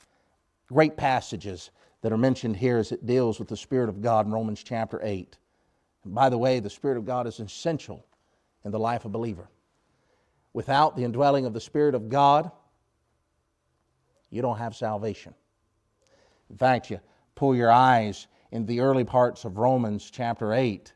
great 0.68 0.96
passages 0.96 1.70
that 2.02 2.12
are 2.12 2.18
mentioned 2.18 2.56
here 2.56 2.76
as 2.76 2.92
it 2.92 3.06
deals 3.06 3.38
with 3.38 3.48
the 3.48 3.56
Spirit 3.56 3.88
of 3.88 4.02
God 4.02 4.26
in 4.26 4.33
Romans 4.33 4.62
chapter 4.62 5.00
8. 5.02 5.38
And 6.04 6.14
by 6.14 6.28
the 6.28 6.38
way, 6.38 6.61
the 6.61 6.68
Spirit 6.68 6.98
of 6.98 7.06
God 7.06 7.26
is 7.26 7.40
essential 7.40 8.04
in 8.64 8.70
the 8.70 8.78
life 8.78 9.04
of 9.04 9.10
a 9.10 9.12
believer. 9.12 9.48
Without 10.52 10.96
the 10.96 11.04
indwelling 11.04 11.46
of 11.46 11.54
the 11.54 11.60
Spirit 11.60 11.94
of 11.94 12.08
God, 12.08 12.50
you 14.30 14.42
don't 14.42 14.58
have 14.58 14.74
salvation. 14.74 15.34
In 16.50 16.56
fact, 16.56 16.90
you 16.90 17.00
pull 17.34 17.54
your 17.54 17.70
eyes 17.70 18.26
in 18.50 18.66
the 18.66 18.80
early 18.80 19.04
parts 19.04 19.44
of 19.44 19.58
Romans 19.58 20.10
chapter 20.10 20.52
8. 20.52 20.92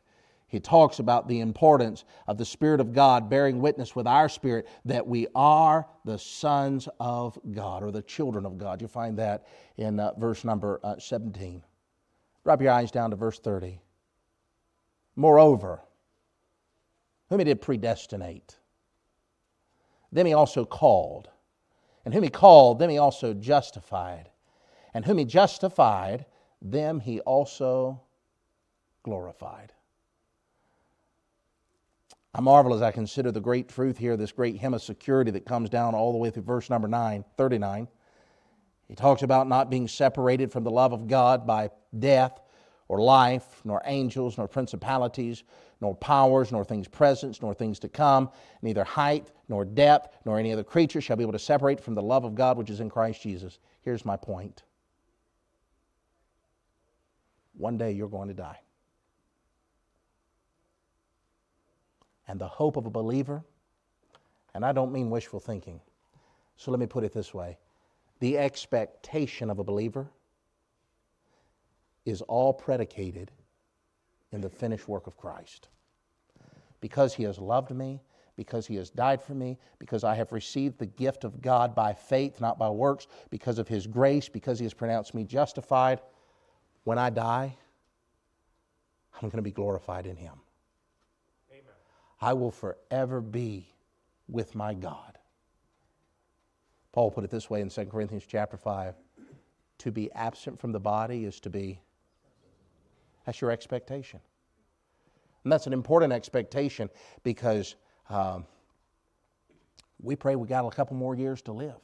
He 0.47 0.59
talks 0.59 0.99
about 0.99 1.27
the 1.27 1.39
importance 1.39 2.05
of 2.27 2.37
the 2.37 2.45
Spirit 2.45 2.79
of 2.79 2.93
God 2.93 3.29
bearing 3.29 3.59
witness 3.59 3.95
with 3.95 4.07
our 4.07 4.29
spirit 4.29 4.67
that 4.85 5.05
we 5.05 5.27
are 5.35 5.87
the 6.05 6.19
sons 6.19 6.87
of 6.99 7.37
God 7.51 7.83
or 7.83 7.91
the 7.91 8.03
children 8.03 8.45
of 8.45 8.57
God. 8.57 8.81
You 8.81 8.87
find 8.87 9.17
that 9.17 9.47
in 9.77 9.99
uh, 9.99 10.13
verse 10.17 10.43
number 10.43 10.79
uh, 10.83 10.97
17. 10.99 11.63
Drop 12.43 12.61
your 12.61 12.71
eyes 12.71 12.91
down 12.91 13.09
to 13.09 13.15
verse 13.15 13.39
30. 13.39 13.81
Moreover, 15.15 15.81
whom 17.29 17.39
he 17.39 17.45
did 17.45 17.61
predestinate, 17.61 18.57
them 20.11 20.25
he 20.25 20.33
also 20.33 20.65
called. 20.65 21.29
And 22.05 22.13
whom 22.13 22.23
he 22.23 22.29
called, 22.29 22.79
them 22.79 22.89
he 22.89 22.97
also 22.97 23.33
justified. 23.33 24.29
And 24.93 25.03
whom 25.03 25.17
he 25.17 25.25
justified, 25.25 26.25
them 26.61 26.99
he 26.99 27.19
also 27.21 28.01
glorified. 29.03 29.73
I 32.33 32.41
marvel 32.41 32.73
as 32.73 32.81
I 32.81 32.91
consider 32.91 33.31
the 33.31 33.41
great 33.41 33.69
truth 33.69 33.97
here, 33.97 34.17
this 34.17 34.31
great 34.31 34.57
hymn 34.57 34.73
of 34.73 34.81
security 34.81 35.31
that 35.31 35.45
comes 35.45 35.69
down 35.69 35.95
all 35.95 36.11
the 36.11 36.17
way 36.17 36.29
through 36.29 36.43
verse 36.43 36.69
number 36.69 36.87
9, 36.87 37.23
39. 37.37 37.87
He 38.87 38.95
talks 38.95 39.23
about 39.23 39.47
not 39.47 39.69
being 39.69 39.87
separated 39.87 40.51
from 40.51 40.63
the 40.63 40.71
love 40.71 40.93
of 40.93 41.07
God 41.07 41.47
by 41.47 41.71
death 41.97 42.39
or 42.87 43.01
life, 43.01 43.61
nor 43.63 43.81
angels, 43.85 44.37
nor 44.37 44.47
principalities, 44.47 45.43
nor 45.81 45.95
powers, 45.95 46.51
nor 46.51 46.63
things 46.63 46.87
present, 46.87 47.41
nor 47.41 47.53
things 47.53 47.79
to 47.79 47.89
come. 47.89 48.29
Neither 48.61 48.83
height, 48.83 49.31
nor 49.49 49.65
depth, 49.65 50.15
nor 50.25 50.39
any 50.39 50.53
other 50.53 50.63
creature 50.63 51.01
shall 51.01 51.17
be 51.17 51.23
able 51.23 51.33
to 51.33 51.39
separate 51.39 51.79
from 51.79 51.95
the 51.95 52.01
love 52.01 52.23
of 52.23 52.35
God 52.35 52.57
which 52.57 52.69
is 52.69 52.79
in 52.79 52.89
Christ 52.89 53.21
Jesus. 53.21 53.59
Here's 53.81 54.05
my 54.05 54.17
point 54.17 54.63
one 57.57 57.77
day 57.77 57.91
you're 57.91 58.09
going 58.09 58.27
to 58.27 58.33
die. 58.33 58.59
And 62.27 62.39
the 62.39 62.47
hope 62.47 62.75
of 62.75 62.85
a 62.85 62.89
believer, 62.89 63.43
and 64.53 64.65
I 64.65 64.71
don't 64.71 64.91
mean 64.91 65.09
wishful 65.09 65.39
thinking. 65.39 65.79
So 66.57 66.71
let 66.71 66.79
me 66.79 66.85
put 66.85 67.03
it 67.03 67.13
this 67.13 67.33
way 67.33 67.57
the 68.19 68.37
expectation 68.37 69.49
of 69.49 69.59
a 69.59 69.63
believer 69.63 70.09
is 72.05 72.21
all 72.21 72.53
predicated 72.53 73.31
in 74.35 74.41
the 74.41 74.49
finished 74.49 74.87
work 74.87 75.07
of 75.07 75.17
Christ. 75.17 75.69
Because 76.81 77.13
he 77.15 77.23
has 77.23 77.39
loved 77.39 77.71
me, 77.71 78.01
because 78.35 78.67
he 78.67 78.75
has 78.75 78.89
died 78.89 79.21
for 79.21 79.33
me, 79.33 79.57
because 79.79 80.03
I 80.03 80.13
have 80.15 80.31
received 80.31 80.77
the 80.77 80.85
gift 80.85 81.23
of 81.23 81.41
God 81.41 81.73
by 81.73 81.93
faith, 81.93 82.41
not 82.41 82.59
by 82.59 82.69
works, 82.69 83.07
because 83.29 83.57
of 83.57 83.67
his 83.67 83.87
grace, 83.87 84.27
because 84.29 84.59
he 84.59 84.65
has 84.65 84.73
pronounced 84.73 85.13
me 85.13 85.23
justified, 85.23 86.01
when 86.83 86.99
I 86.99 87.09
die, 87.09 87.55
I'm 89.15 89.29
going 89.29 89.37
to 89.37 89.41
be 89.41 89.51
glorified 89.51 90.05
in 90.05 90.17
him. 90.17 90.33
Amen. 91.49 91.63
I 92.21 92.33
will 92.33 92.51
forever 92.51 93.21
be 93.21 93.69
with 94.27 94.53
my 94.53 94.73
God. 94.73 95.17
Paul 96.91 97.11
put 97.11 97.23
it 97.23 97.29
this 97.29 97.49
way 97.49 97.61
in 97.61 97.69
2 97.69 97.85
Corinthians 97.85 98.25
chapter 98.27 98.57
5 98.57 98.95
to 99.79 99.91
be 99.91 100.11
absent 100.13 100.59
from 100.59 100.71
the 100.71 100.79
body 100.79 101.25
is 101.25 101.39
to 101.41 101.49
be 101.49 101.79
that's 103.25 103.41
your 103.41 103.51
expectation. 103.51 104.19
And 105.43 105.51
that's 105.51 105.67
an 105.67 105.73
important 105.73 106.13
expectation 106.13 106.89
because 107.23 107.75
um, 108.09 108.45
we 110.01 110.15
pray 110.15 110.35
we 110.35 110.47
got 110.47 110.65
a 110.65 110.71
couple 110.71 110.95
more 110.95 111.15
years 111.15 111.41
to 111.43 111.51
live. 111.51 111.79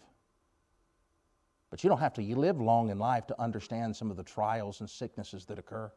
But 1.70 1.84
you 1.84 1.90
don't 1.90 2.00
have 2.00 2.14
to 2.14 2.22
live 2.22 2.60
long 2.60 2.90
in 2.90 3.00
life 3.00 3.28
to 3.28 3.42
understand 3.42 3.96
some 3.96 4.12
of 4.12 4.18
the 4.18 4.24
trials 4.24 4.82
and 4.82 4.90
sicknesses 4.90 5.46
that 5.46 5.58
occur. 5.58 5.92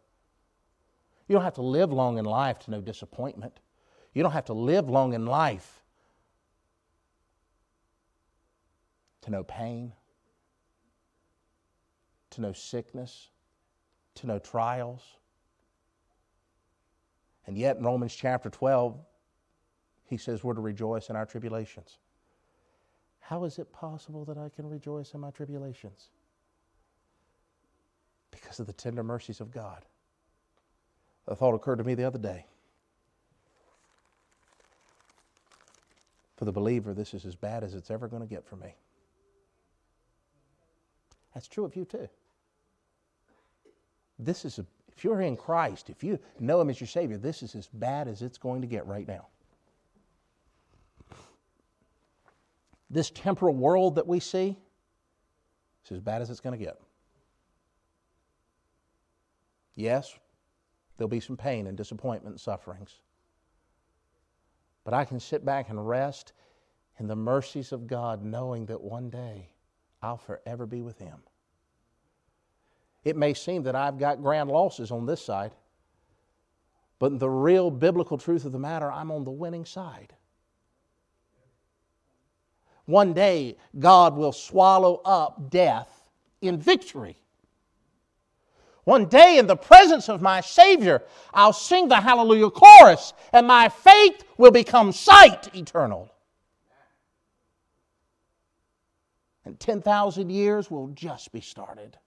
You 1.26 1.34
don't 1.34 1.42
have 1.42 1.54
to 1.54 1.62
live 1.62 1.92
long 1.92 2.18
in 2.18 2.24
life 2.24 2.58
to 2.60 2.70
know 2.70 2.80
disappointment. 2.80 3.60
You 4.12 4.22
don't 4.22 4.32
have 4.32 4.44
to 4.46 4.52
live 4.52 4.88
long 4.88 5.14
in 5.14 5.26
life 5.26 5.82
to 9.22 9.30
know 9.30 9.42
pain, 9.42 9.92
to 12.30 12.40
know 12.42 12.52
sickness, 12.52 13.30
to 14.16 14.26
know 14.26 14.38
trials. 14.38 15.02
And 17.46 17.58
yet, 17.58 17.76
in 17.76 17.84
Romans 17.84 18.14
chapter 18.14 18.48
12, 18.48 18.98
he 20.06 20.16
says 20.16 20.42
we're 20.42 20.54
to 20.54 20.60
rejoice 20.60 21.10
in 21.10 21.16
our 21.16 21.26
tribulations. 21.26 21.98
How 23.20 23.44
is 23.44 23.58
it 23.58 23.72
possible 23.72 24.24
that 24.26 24.38
I 24.38 24.48
can 24.48 24.68
rejoice 24.68 25.14
in 25.14 25.20
my 25.20 25.30
tribulations? 25.30 26.08
Because 28.30 28.60
of 28.60 28.66
the 28.66 28.72
tender 28.72 29.02
mercies 29.02 29.40
of 29.40 29.50
God. 29.50 29.84
A 31.26 31.34
thought 31.34 31.54
occurred 31.54 31.76
to 31.76 31.84
me 31.84 31.94
the 31.94 32.04
other 32.04 32.18
day. 32.18 32.44
For 36.36 36.44
the 36.44 36.52
believer, 36.52 36.92
this 36.92 37.14
is 37.14 37.24
as 37.24 37.34
bad 37.34 37.64
as 37.64 37.74
it's 37.74 37.90
ever 37.90 38.08
going 38.08 38.22
to 38.22 38.28
get 38.28 38.44
for 38.44 38.56
me. 38.56 38.74
That's 41.32 41.48
true 41.48 41.64
of 41.64 41.74
you 41.76 41.84
too. 41.84 42.08
This 44.18 44.44
is 44.44 44.58
a 44.58 44.66
if 44.96 45.04
you're 45.04 45.20
in 45.20 45.36
Christ, 45.36 45.90
if 45.90 46.04
you 46.04 46.18
know 46.38 46.60
Him 46.60 46.70
as 46.70 46.80
your 46.80 46.86
Savior, 46.86 47.16
this 47.16 47.42
is 47.42 47.54
as 47.54 47.68
bad 47.72 48.08
as 48.08 48.22
it's 48.22 48.38
going 48.38 48.60
to 48.60 48.66
get 48.66 48.86
right 48.86 49.06
now. 49.06 49.26
This 52.90 53.10
temporal 53.10 53.54
world 53.54 53.96
that 53.96 54.06
we 54.06 54.20
see 54.20 54.56
is 55.84 55.92
as 55.92 56.00
bad 56.00 56.22
as 56.22 56.30
it's 56.30 56.40
going 56.40 56.56
to 56.56 56.64
get. 56.64 56.78
Yes, 59.74 60.14
there'll 60.96 61.08
be 61.08 61.18
some 61.18 61.36
pain 61.36 61.66
and 61.66 61.76
disappointment 61.76 62.34
and 62.34 62.40
sufferings. 62.40 63.00
But 64.84 64.94
I 64.94 65.04
can 65.04 65.18
sit 65.18 65.44
back 65.44 65.70
and 65.70 65.88
rest 65.88 66.32
in 67.00 67.08
the 67.08 67.16
mercies 67.16 67.72
of 67.72 67.88
God, 67.88 68.22
knowing 68.22 68.66
that 68.66 68.80
one 68.80 69.10
day 69.10 69.48
I'll 70.02 70.18
forever 70.18 70.66
be 70.66 70.82
with 70.82 70.98
Him. 70.98 71.18
It 73.04 73.16
may 73.16 73.34
seem 73.34 73.62
that 73.64 73.76
I've 73.76 73.98
got 73.98 74.22
grand 74.22 74.50
losses 74.50 74.90
on 74.90 75.04
this 75.04 75.22
side, 75.22 75.52
but 76.98 77.18
the 77.18 77.28
real 77.28 77.70
biblical 77.70 78.16
truth 78.16 78.44
of 78.44 78.52
the 78.52 78.58
matter, 78.58 78.90
I'm 78.90 79.10
on 79.10 79.24
the 79.24 79.30
winning 79.30 79.66
side. 79.66 80.14
One 82.86 83.12
day, 83.12 83.56
God 83.78 84.16
will 84.16 84.32
swallow 84.32 85.00
up 85.04 85.50
death 85.50 86.08
in 86.40 86.58
victory. 86.58 87.16
One 88.84 89.06
day, 89.06 89.38
in 89.38 89.46
the 89.46 89.56
presence 89.56 90.10
of 90.10 90.20
my 90.20 90.42
Savior, 90.42 91.02
I'll 91.32 91.54
sing 91.54 91.88
the 91.88 91.96
Hallelujah 91.96 92.50
chorus, 92.50 93.14
and 93.32 93.46
my 93.46 93.70
faith 93.70 94.24
will 94.36 94.50
become 94.50 94.92
sight 94.92 95.54
eternal. 95.54 96.10
And 99.46 99.58
10,000 99.58 100.30
years 100.30 100.70
will 100.70 100.88
just 100.88 101.32
be 101.32 101.40
started. 101.40 101.98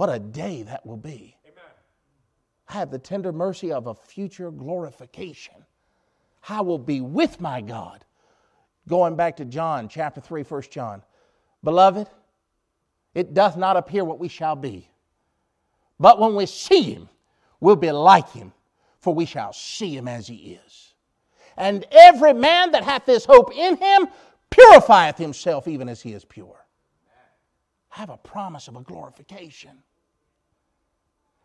What 0.00 0.08
a 0.08 0.18
day 0.18 0.62
that 0.62 0.86
will 0.86 0.96
be. 0.96 1.36
Amen. 1.44 1.62
I 2.70 2.72
have 2.72 2.90
the 2.90 2.98
tender 2.98 3.32
mercy 3.32 3.70
of 3.70 3.86
a 3.86 3.94
future 3.94 4.50
glorification. 4.50 5.52
I 6.48 6.62
will 6.62 6.78
be 6.78 7.02
with 7.02 7.38
my 7.38 7.60
God. 7.60 8.06
Going 8.88 9.14
back 9.14 9.36
to 9.36 9.44
John 9.44 9.90
chapter 9.90 10.22
3, 10.22 10.42
1 10.42 10.62
John. 10.70 11.02
Beloved, 11.62 12.08
it 13.14 13.34
doth 13.34 13.58
not 13.58 13.76
appear 13.76 14.02
what 14.02 14.18
we 14.18 14.28
shall 14.28 14.56
be. 14.56 14.88
But 15.98 16.18
when 16.18 16.34
we 16.34 16.46
see 16.46 16.80
him, 16.80 17.10
we'll 17.60 17.76
be 17.76 17.92
like 17.92 18.30
him, 18.30 18.54
for 19.00 19.12
we 19.14 19.26
shall 19.26 19.52
see 19.52 19.94
him 19.94 20.08
as 20.08 20.26
he 20.26 20.58
is. 20.66 20.94
And 21.58 21.84
every 21.90 22.32
man 22.32 22.70
that 22.70 22.84
hath 22.84 23.04
this 23.04 23.26
hope 23.26 23.54
in 23.54 23.76
him 23.76 24.08
purifieth 24.48 25.18
himself 25.18 25.68
even 25.68 25.90
as 25.90 26.00
he 26.00 26.14
is 26.14 26.24
pure. 26.24 26.64
I 27.92 27.98
Have 27.98 28.08
a 28.08 28.16
promise 28.16 28.66
of 28.66 28.76
a 28.76 28.80
glorification. 28.80 29.82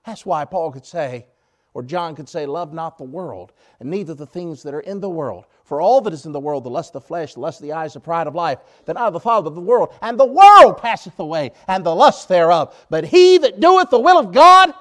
That's 0.05 0.25
why 0.25 0.45
Paul 0.45 0.71
could 0.71 0.85
say, 0.85 1.25
Or 1.73 1.83
John 1.83 2.15
could 2.15 2.29
say, 2.29 2.45
Love 2.45 2.73
not 2.73 2.97
the 2.97 3.03
world, 3.03 3.53
and 3.79 3.89
neither 3.89 4.13
the 4.13 4.25
things 4.25 4.63
that 4.63 4.73
are 4.73 4.81
in 4.81 4.99
the 4.99 5.09
world. 5.09 5.45
For 5.63 5.81
all 5.81 6.01
that 6.01 6.13
is 6.13 6.25
in 6.25 6.31
the 6.31 6.39
world, 6.39 6.63
the 6.63 6.69
lust 6.69 6.95
of 6.95 7.01
the 7.01 7.07
flesh, 7.07 7.33
the 7.33 7.39
lust 7.39 7.59
of 7.59 7.63
the 7.63 7.73
eyes, 7.73 7.93
the 7.93 7.99
pride 7.99 8.27
of 8.27 8.35
life, 8.35 8.59
that 8.85 8.97
out 8.97 9.13
the 9.13 9.19
father 9.19 9.47
of 9.47 9.55
the 9.55 9.61
world, 9.61 9.93
and 10.01 10.19
the 10.19 10.25
world 10.25 10.77
passeth 10.77 11.19
away, 11.19 11.51
and 11.67 11.83
the 11.83 11.95
lust 11.95 12.27
thereof. 12.27 12.75
But 12.89 13.05
he 13.05 13.37
that 13.39 13.59
doeth 13.59 13.89
the 13.89 13.99
will 13.99 14.19
of 14.19 14.31
God 14.31 14.73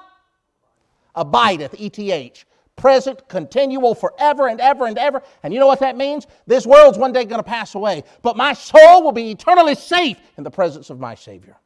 abideth, 1.15 1.73
ETH, 1.79 2.45
present, 2.75 3.27
continual, 3.27 3.95
forever 3.95 4.47
and 4.47 4.59
ever 4.59 4.85
and 4.85 4.97
ever. 4.97 5.23
And 5.43 5.53
you 5.53 5.59
know 5.59 5.67
what 5.67 5.79
that 5.79 5.97
means? 5.97 6.27
This 6.45 6.67
world's 6.67 6.97
one 6.97 7.13
day 7.13 7.25
going 7.25 7.39
to 7.39 7.43
pass 7.43 7.73
away, 7.73 8.03
but 8.21 8.37
my 8.37 8.53
soul 8.53 9.01
will 9.01 9.11
be 9.11 9.31
eternally 9.31 9.75
safe 9.75 10.17
in 10.37 10.43
the 10.43 10.51
presence 10.51 10.89
of 10.89 10.99
my 10.99 11.15
Savior. 11.15 11.57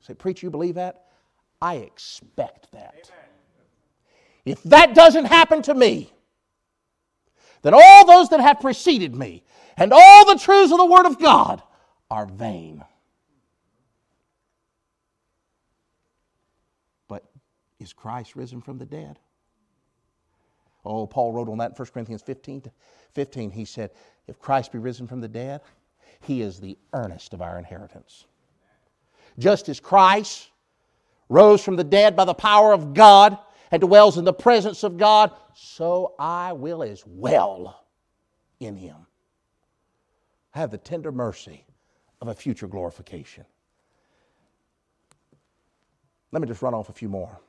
Say, 0.00 0.14
preach, 0.14 0.42
you 0.42 0.50
believe 0.50 0.74
that? 0.76 1.09
I 1.60 1.76
expect 1.76 2.72
that. 2.72 3.10
Amen. 3.10 3.28
If 4.44 4.62
that 4.64 4.94
doesn't 4.94 5.26
happen 5.26 5.62
to 5.62 5.74
me, 5.74 6.12
then 7.62 7.74
all 7.74 8.06
those 8.06 8.30
that 8.30 8.40
have 8.40 8.60
preceded 8.60 9.14
me 9.14 9.42
and 9.76 9.92
all 9.92 10.26
the 10.26 10.38
truths 10.38 10.72
of 10.72 10.78
the 10.78 10.86
Word 10.86 11.06
of 11.06 11.18
God 11.18 11.62
are 12.10 12.26
vain. 12.26 12.84
But 17.08 17.24
is 17.78 17.92
Christ 17.92 18.36
risen 18.36 18.60
from 18.62 18.78
the 18.78 18.86
dead? 18.86 19.18
Oh, 20.84 21.06
Paul 21.06 21.32
wrote 21.32 21.48
on 21.48 21.58
that 21.58 21.72
in 21.72 21.76
1 21.76 21.88
Corinthians 21.92 22.22
15, 22.22 22.64
15. 23.14 23.50
He 23.50 23.64
said, 23.66 23.90
If 24.26 24.38
Christ 24.38 24.72
be 24.72 24.78
risen 24.78 25.06
from 25.06 25.20
the 25.20 25.28
dead, 25.28 25.60
he 26.20 26.40
is 26.40 26.58
the 26.58 26.78
earnest 26.94 27.34
of 27.34 27.42
our 27.42 27.58
inheritance. 27.58 28.24
Just 29.38 29.68
as 29.68 29.78
Christ 29.78 30.49
rose 31.30 31.64
from 31.64 31.76
the 31.76 31.84
dead 31.84 32.14
by 32.14 32.26
the 32.26 32.34
power 32.34 32.74
of 32.74 32.92
God 32.92 33.38
and 33.70 33.80
dwells 33.80 34.18
in 34.18 34.24
the 34.24 34.32
presence 34.32 34.82
of 34.82 34.98
God, 34.98 35.30
so 35.54 36.14
I 36.18 36.52
will 36.52 36.82
as 36.82 37.04
well 37.06 37.86
in 38.58 38.76
him. 38.76 38.96
Have 40.50 40.70
the 40.70 40.78
tender 40.78 41.12
mercy 41.12 41.64
of 42.20 42.28
a 42.28 42.34
future 42.34 42.66
glorification. 42.66 43.46
Let 46.32 46.42
me 46.42 46.48
just 46.48 46.62
run 46.62 46.74
off 46.74 46.88
a 46.88 46.92
few 46.92 47.08
more. 47.08 47.40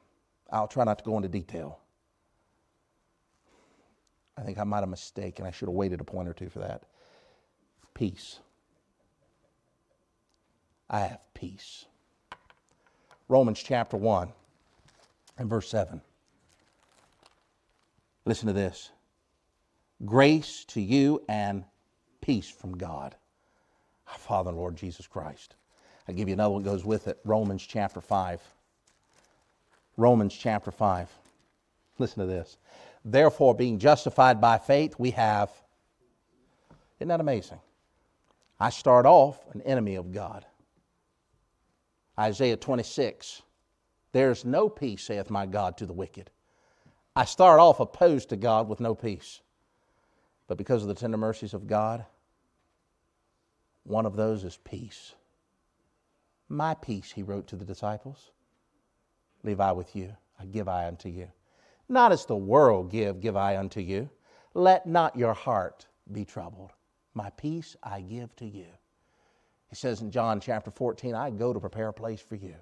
I'll 0.52 0.68
try 0.68 0.84
not 0.84 1.00
to 1.00 1.04
go 1.04 1.18
into 1.18 1.30
detail. 1.30 1.80
I 4.38 4.44
think 4.44 4.60
I 4.60 4.64
might 4.64 4.80
have 4.80 4.90
mistaken. 4.90 5.46
I 5.46 5.52
should 5.52 5.68
have 5.68 5.76
waited 5.76 6.02
a 6.02 6.04
point 6.04 6.30
or 6.30 6.34
two 6.34 6.50
for 6.50 6.60
that. 6.60 6.84
Peace. 7.94 8.40
I 10.90 11.00
have 11.00 11.20
peace. 11.34 11.86
Romans 13.32 13.64
chapter 13.64 13.96
1 13.96 14.28
and 15.38 15.50
verse 15.50 15.70
7. 15.70 16.02
Listen 18.26 18.48
to 18.48 18.54
this 18.54 18.92
grace 20.04 20.66
to 20.66 20.82
you 20.82 21.24
and 21.30 21.64
peace 22.20 22.50
from 22.50 22.78
God, 22.78 23.16
our 24.10 24.18
Father 24.18 24.50
and 24.50 24.58
Lord 24.58 24.76
Jesus 24.76 25.08
Christ. 25.08 25.56
I 26.10 26.12
give 26.12 26.28
you 26.28 26.34
another 26.34 26.50
one 26.56 26.64
that 26.64 26.70
goes 26.70 26.84
with 26.84 27.08
it 27.08 27.20
Romans 27.24 27.66
chapter 27.66 28.02
5. 28.02 28.42
Romans 29.96 30.36
chapter 30.36 30.70
5. 30.70 31.10
Listen 32.00 32.20
to 32.20 32.26
this. 32.26 32.58
Therefore, 33.06 33.56
being 33.56 33.80
justified 33.80 34.42
by 34.42 34.58
faith, 34.58 34.96
we 34.98 35.12
have. 35.12 35.50
Isn't 37.00 37.08
that 37.08 37.22
amazing? 37.22 37.62
I 38.60 38.72
start 38.72 39.06
off 39.06 39.40
an 39.54 39.62
enemy 39.62 39.96
of 39.96 40.12
God. 40.12 40.46
Isaiah 42.22 42.56
26. 42.56 43.42
There's 44.12 44.46
no 44.46 44.70
peace, 44.70 45.04
saith 45.04 45.32
my 45.32 45.48
God, 45.48 45.78
to 45.78 45.88
the 45.88 45.94
wicked. 45.94 46.30
I 47.16 47.26
start 47.26 47.60
off 47.60 47.80
opposed 47.80 48.30
to 48.30 48.38
God 48.38 48.70
with 48.70 48.80
no 48.80 48.94
peace. 48.94 49.42
But 50.48 50.58
because 50.58 50.84
of 50.84 50.88
the 50.88 50.94
tender 50.94 51.18
mercies 51.18 51.56
of 51.56 51.66
God, 51.66 52.06
one 53.84 54.06
of 54.06 54.16
those 54.16 54.44
is 54.44 54.58
peace. 54.64 55.16
My 56.48 56.76
peace, 56.76 57.12
he 57.12 57.24
wrote 57.24 57.48
to 57.48 57.56
the 57.56 57.66
disciples, 57.66 58.32
leave 59.44 59.60
I 59.60 59.72
with 59.72 59.96
you. 59.96 60.16
I 60.40 60.46
give 60.46 60.68
I 60.68 60.88
unto 60.88 61.10
you. 61.10 61.28
Not 61.90 62.12
as 62.12 62.26
the 62.26 62.36
world 62.36 62.92
give, 62.92 63.20
give 63.20 63.36
I 63.36 63.58
unto 63.58 63.80
you. 63.80 64.10
Let 64.54 64.86
not 64.86 65.16
your 65.16 65.34
heart 65.34 65.88
be 66.12 66.26
troubled. 66.26 66.72
My 67.14 67.32
peace 67.32 67.76
I 67.82 68.02
give 68.02 68.36
to 68.36 68.46
you. 68.46 68.68
He 69.72 69.76
says 69.78 70.02
in 70.02 70.12
John 70.12 70.42
chapter 70.42 70.70
14, 70.70 71.16
I 71.16 71.30
go 71.30 71.54
to 71.54 71.60
prepare 71.60 71.88
a 71.88 71.94
place 71.94 72.20
for 72.20 72.36
you. 72.36 72.56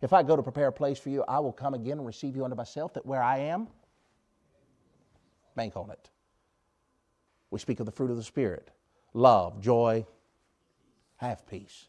If 0.00 0.14
I 0.14 0.22
go 0.22 0.34
to 0.34 0.42
prepare 0.42 0.68
a 0.68 0.72
place 0.72 0.98
for 0.98 1.10
you, 1.10 1.22
I 1.28 1.38
will 1.40 1.52
come 1.52 1.74
again 1.74 1.98
and 1.98 2.06
receive 2.06 2.34
you 2.34 2.42
unto 2.42 2.56
myself, 2.56 2.94
that 2.94 3.04
where 3.04 3.22
I 3.22 3.38
am, 3.38 3.68
bank 5.54 5.76
on 5.76 5.90
it. 5.90 6.10
We 7.50 7.58
speak 7.58 7.80
of 7.80 7.86
the 7.86 7.92
fruit 7.92 8.10
of 8.10 8.16
the 8.16 8.22
Spirit 8.22 8.70
love, 9.12 9.60
joy, 9.60 10.06
have 11.16 11.46
peace. 11.46 11.88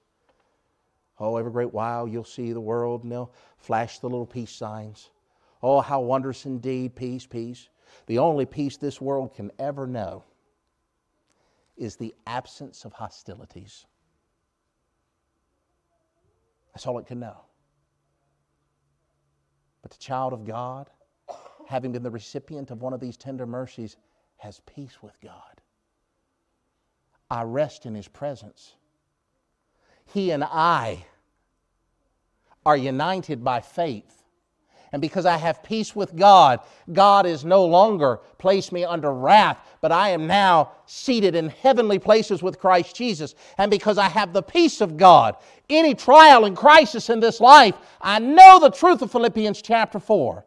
Oh, 1.20 1.38
every 1.38 1.52
great 1.52 1.74
while 1.74 2.08
you'll 2.08 2.24
see 2.26 2.52
the 2.52 2.62
world 2.62 3.04
and 3.04 3.12
they'll 3.12 3.32
flash 3.58 4.00
the 4.00 4.10
little 4.10 4.26
peace 4.26 4.52
signs. 4.52 5.10
Oh, 5.64 5.80
how 5.80 6.02
wondrous 6.02 6.46
indeed, 6.46 6.96
peace, 6.96 7.26
peace. 7.26 7.70
The 8.08 8.20
only 8.20 8.46
peace 8.46 8.76
this 8.76 9.00
world 9.00 9.34
can 9.34 9.52
ever 9.58 9.88
know 9.88 10.24
is 11.78 11.96
the 11.96 12.14
absence 12.28 12.84
of 12.84 12.94
hostilities. 12.94 13.86
That's 16.74 16.86
all 16.88 17.00
it 17.00 17.08
can 17.08 17.20
know. 17.20 17.38
But 19.82 19.92
the 19.92 19.98
child 19.98 20.34
of 20.34 20.46
God, 20.46 20.90
having 21.68 21.92
been 21.92 22.04
the 22.04 22.12
recipient 22.12 22.72
of 22.72 22.82
one 22.82 22.94
of 22.94 23.00
these 23.00 23.18
tender 23.18 23.46
mercies, 23.46 23.98
has 24.38 24.62
peace 24.66 25.02
with 25.02 25.20
God. 25.22 25.62
I 27.30 27.44
rest 27.44 27.86
in 27.86 27.96
His 27.96 28.08
presence. 28.08 28.76
He 30.06 30.32
and 30.32 30.44
I 30.44 31.06
are 32.66 32.78
united 32.78 33.44
by 33.44 33.62
faith 33.62 34.19
and 34.92 35.02
because 35.02 35.26
I 35.26 35.38
have 35.38 35.62
peace 35.62 35.96
with 35.96 36.16
God, 36.16 36.62
God 36.92 37.26
is 37.26 37.46
no 37.46 37.64
longer 37.64 38.20
placed 38.40 38.72
me 38.72 38.84
under 38.84 39.14
wrath, 39.14 39.60
but 39.82 39.92
I 39.92 40.10
am 40.10 40.26
now 40.26 40.72
seated 40.88 41.36
in 41.36 41.50
heavenly 41.50 42.00
places 42.00 42.42
with 42.42 42.60
Christ 42.60 42.96
Jesus. 42.96 43.36
And 43.58 43.70
because 43.70 44.00
I 44.00 44.10
have 44.10 44.34
the 44.34 44.42
peace 44.42 44.82
of 44.82 44.98
God, 44.98 45.36
any 45.70 45.94
trial 45.94 46.46
and 46.46 46.58
crisis 46.58 47.10
in 47.10 47.20
this 47.20 47.40
life, 47.40 47.76
I 48.02 48.18
know 48.18 48.60
the 48.60 48.72
truth 48.72 49.04
of 49.04 49.12
Philippians 49.12 49.62
chapter 49.62 50.00
4. 50.00 50.44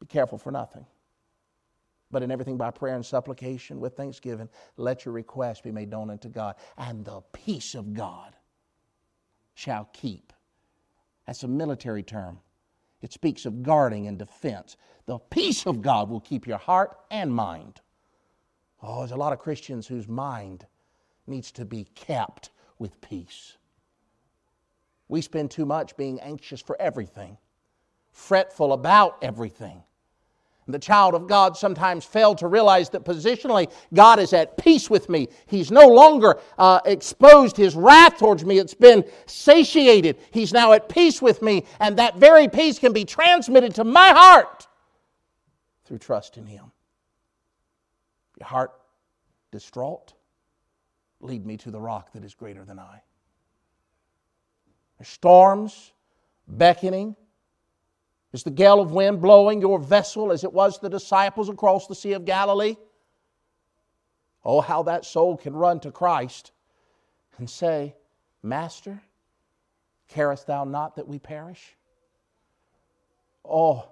Be 0.00 0.06
careful 0.06 0.38
for 0.38 0.50
nothing. 0.50 0.86
But 2.10 2.22
in 2.22 2.30
everything 2.30 2.56
by 2.56 2.70
prayer 2.70 2.96
and 2.96 3.04
supplication 3.06 3.78
with 3.78 3.96
thanksgiving, 3.96 4.48
let 4.76 5.04
your 5.04 5.12
requests 5.12 5.60
be 5.60 5.70
made 5.70 5.90
known 5.90 6.10
unto 6.10 6.28
God, 6.28 6.56
and 6.78 7.04
the 7.04 7.20
peace 7.32 7.74
of 7.74 7.92
God 7.94 8.34
shall 9.54 9.88
keep 9.92 10.32
that's 11.28 11.42
a 11.42 11.48
military 11.48 12.02
term. 12.02 12.38
It 13.02 13.12
speaks 13.12 13.44
of 13.44 13.62
guarding 13.62 14.06
and 14.06 14.18
defense. 14.18 14.78
The 15.04 15.18
peace 15.18 15.66
of 15.66 15.82
God 15.82 16.08
will 16.08 16.20
keep 16.20 16.46
your 16.46 16.56
heart 16.56 16.96
and 17.10 17.34
mind. 17.34 17.82
Oh, 18.82 19.00
there's 19.00 19.10
a 19.10 19.16
lot 19.16 19.34
of 19.34 19.38
Christians 19.38 19.86
whose 19.86 20.08
mind 20.08 20.64
needs 21.26 21.52
to 21.52 21.66
be 21.66 21.84
kept 21.94 22.48
with 22.78 22.98
peace. 23.02 23.58
We 25.06 25.20
spend 25.20 25.50
too 25.50 25.66
much 25.66 25.98
being 25.98 26.18
anxious 26.18 26.62
for 26.62 26.80
everything, 26.80 27.36
fretful 28.10 28.72
about 28.72 29.18
everything. 29.20 29.82
The 30.68 30.78
child 30.78 31.14
of 31.14 31.26
God 31.26 31.56
sometimes 31.56 32.04
failed 32.04 32.38
to 32.38 32.46
realize 32.46 32.90
that 32.90 33.02
positionally 33.02 33.72
God 33.94 34.18
is 34.18 34.34
at 34.34 34.58
peace 34.58 34.90
with 34.90 35.08
me. 35.08 35.28
He's 35.46 35.70
no 35.70 35.86
longer 35.88 36.38
uh, 36.58 36.80
exposed 36.84 37.56
his 37.56 37.74
wrath 37.74 38.18
towards 38.18 38.44
me. 38.44 38.58
It's 38.58 38.74
been 38.74 39.04
satiated. 39.24 40.18
He's 40.30 40.52
now 40.52 40.74
at 40.74 40.90
peace 40.90 41.22
with 41.22 41.40
me, 41.40 41.64
and 41.80 41.98
that 41.98 42.16
very 42.16 42.48
peace 42.48 42.78
can 42.78 42.92
be 42.92 43.06
transmitted 43.06 43.74
to 43.76 43.84
my 43.84 44.10
heart 44.10 44.68
through 45.86 45.98
trust 45.98 46.36
in 46.36 46.44
him. 46.44 46.70
Your 48.38 48.46
heart 48.46 48.72
distraught? 49.50 50.12
Lead 51.20 51.46
me 51.46 51.56
to 51.56 51.70
the 51.70 51.80
rock 51.80 52.12
that 52.12 52.24
is 52.24 52.34
greater 52.34 52.64
than 52.64 52.78
I. 52.78 53.00
There's 54.98 55.08
storms 55.08 55.92
beckoning 56.46 57.16
is 58.32 58.42
the 58.42 58.50
gale 58.50 58.80
of 58.80 58.92
wind 58.92 59.20
blowing 59.20 59.60
your 59.60 59.78
vessel 59.78 60.32
as 60.32 60.44
it 60.44 60.52
was 60.52 60.78
the 60.78 60.90
disciples 60.90 61.48
across 61.48 61.86
the 61.86 61.94
Sea 61.94 62.12
of 62.12 62.24
Galilee? 62.24 62.76
Oh, 64.44 64.60
how 64.60 64.82
that 64.84 65.04
soul 65.04 65.36
can 65.36 65.54
run 65.54 65.80
to 65.80 65.90
Christ 65.90 66.52
and 67.38 67.48
say, 67.48 67.94
Master, 68.42 69.02
carest 70.08 70.46
thou 70.46 70.64
not 70.64 70.96
that 70.96 71.08
we 71.08 71.18
perish? 71.18 71.76
Oh, 73.44 73.88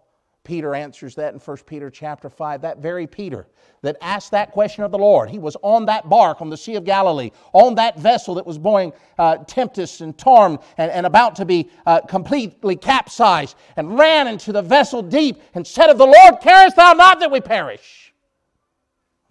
Peter 0.47 0.77
answers 0.77 1.17
that 1.17 1.35
in 1.35 1.41
1 1.41 1.57
Peter 1.67 1.91
chapter 1.91 2.31
5. 2.31 2.63
That 2.63 2.79
very 2.79 3.09
Peter 3.09 3.49
that 3.83 3.97
asked 4.01 4.31
that 4.31 4.53
question 4.53 4.85
of 4.85 4.93
the 4.93 4.99
Lord. 4.99 5.29
He 5.29 5.41
was 5.41 5.57
on 5.61 5.87
that 5.87 6.09
bark 6.09 6.41
on 6.41 6.51
the 6.51 6.57
Sea 6.57 6.77
of 6.77 6.85
Galilee, 6.85 7.33
on 7.53 7.75
that 7.75 7.99
vessel 7.99 8.37
that 8.37 8.47
was 8.47 8.57
going 8.57 8.93
uh, 9.19 9.39
tempest 9.39 10.03
and 10.03 10.17
torn 10.17 10.59
and, 10.79 10.93
and 10.93 11.05
about 11.05 11.35
to 11.37 11.45
be 11.45 11.69
uh, 11.85 12.01
completely 12.03 12.77
capsized, 12.77 13.57
and 13.77 13.99
ran 13.99 14.29
into 14.29 14.53
the 14.53 14.63
vessel 14.63 15.03
deep 15.03 15.43
and 15.55 15.67
said 15.67 15.91
of 15.91 15.99
the 15.99 16.07
Lord, 16.07 16.41
Carest 16.41 16.77
thou 16.77 16.93
not 16.93 17.19
that 17.19 17.33
we 17.33 17.41
perish? 17.41 18.15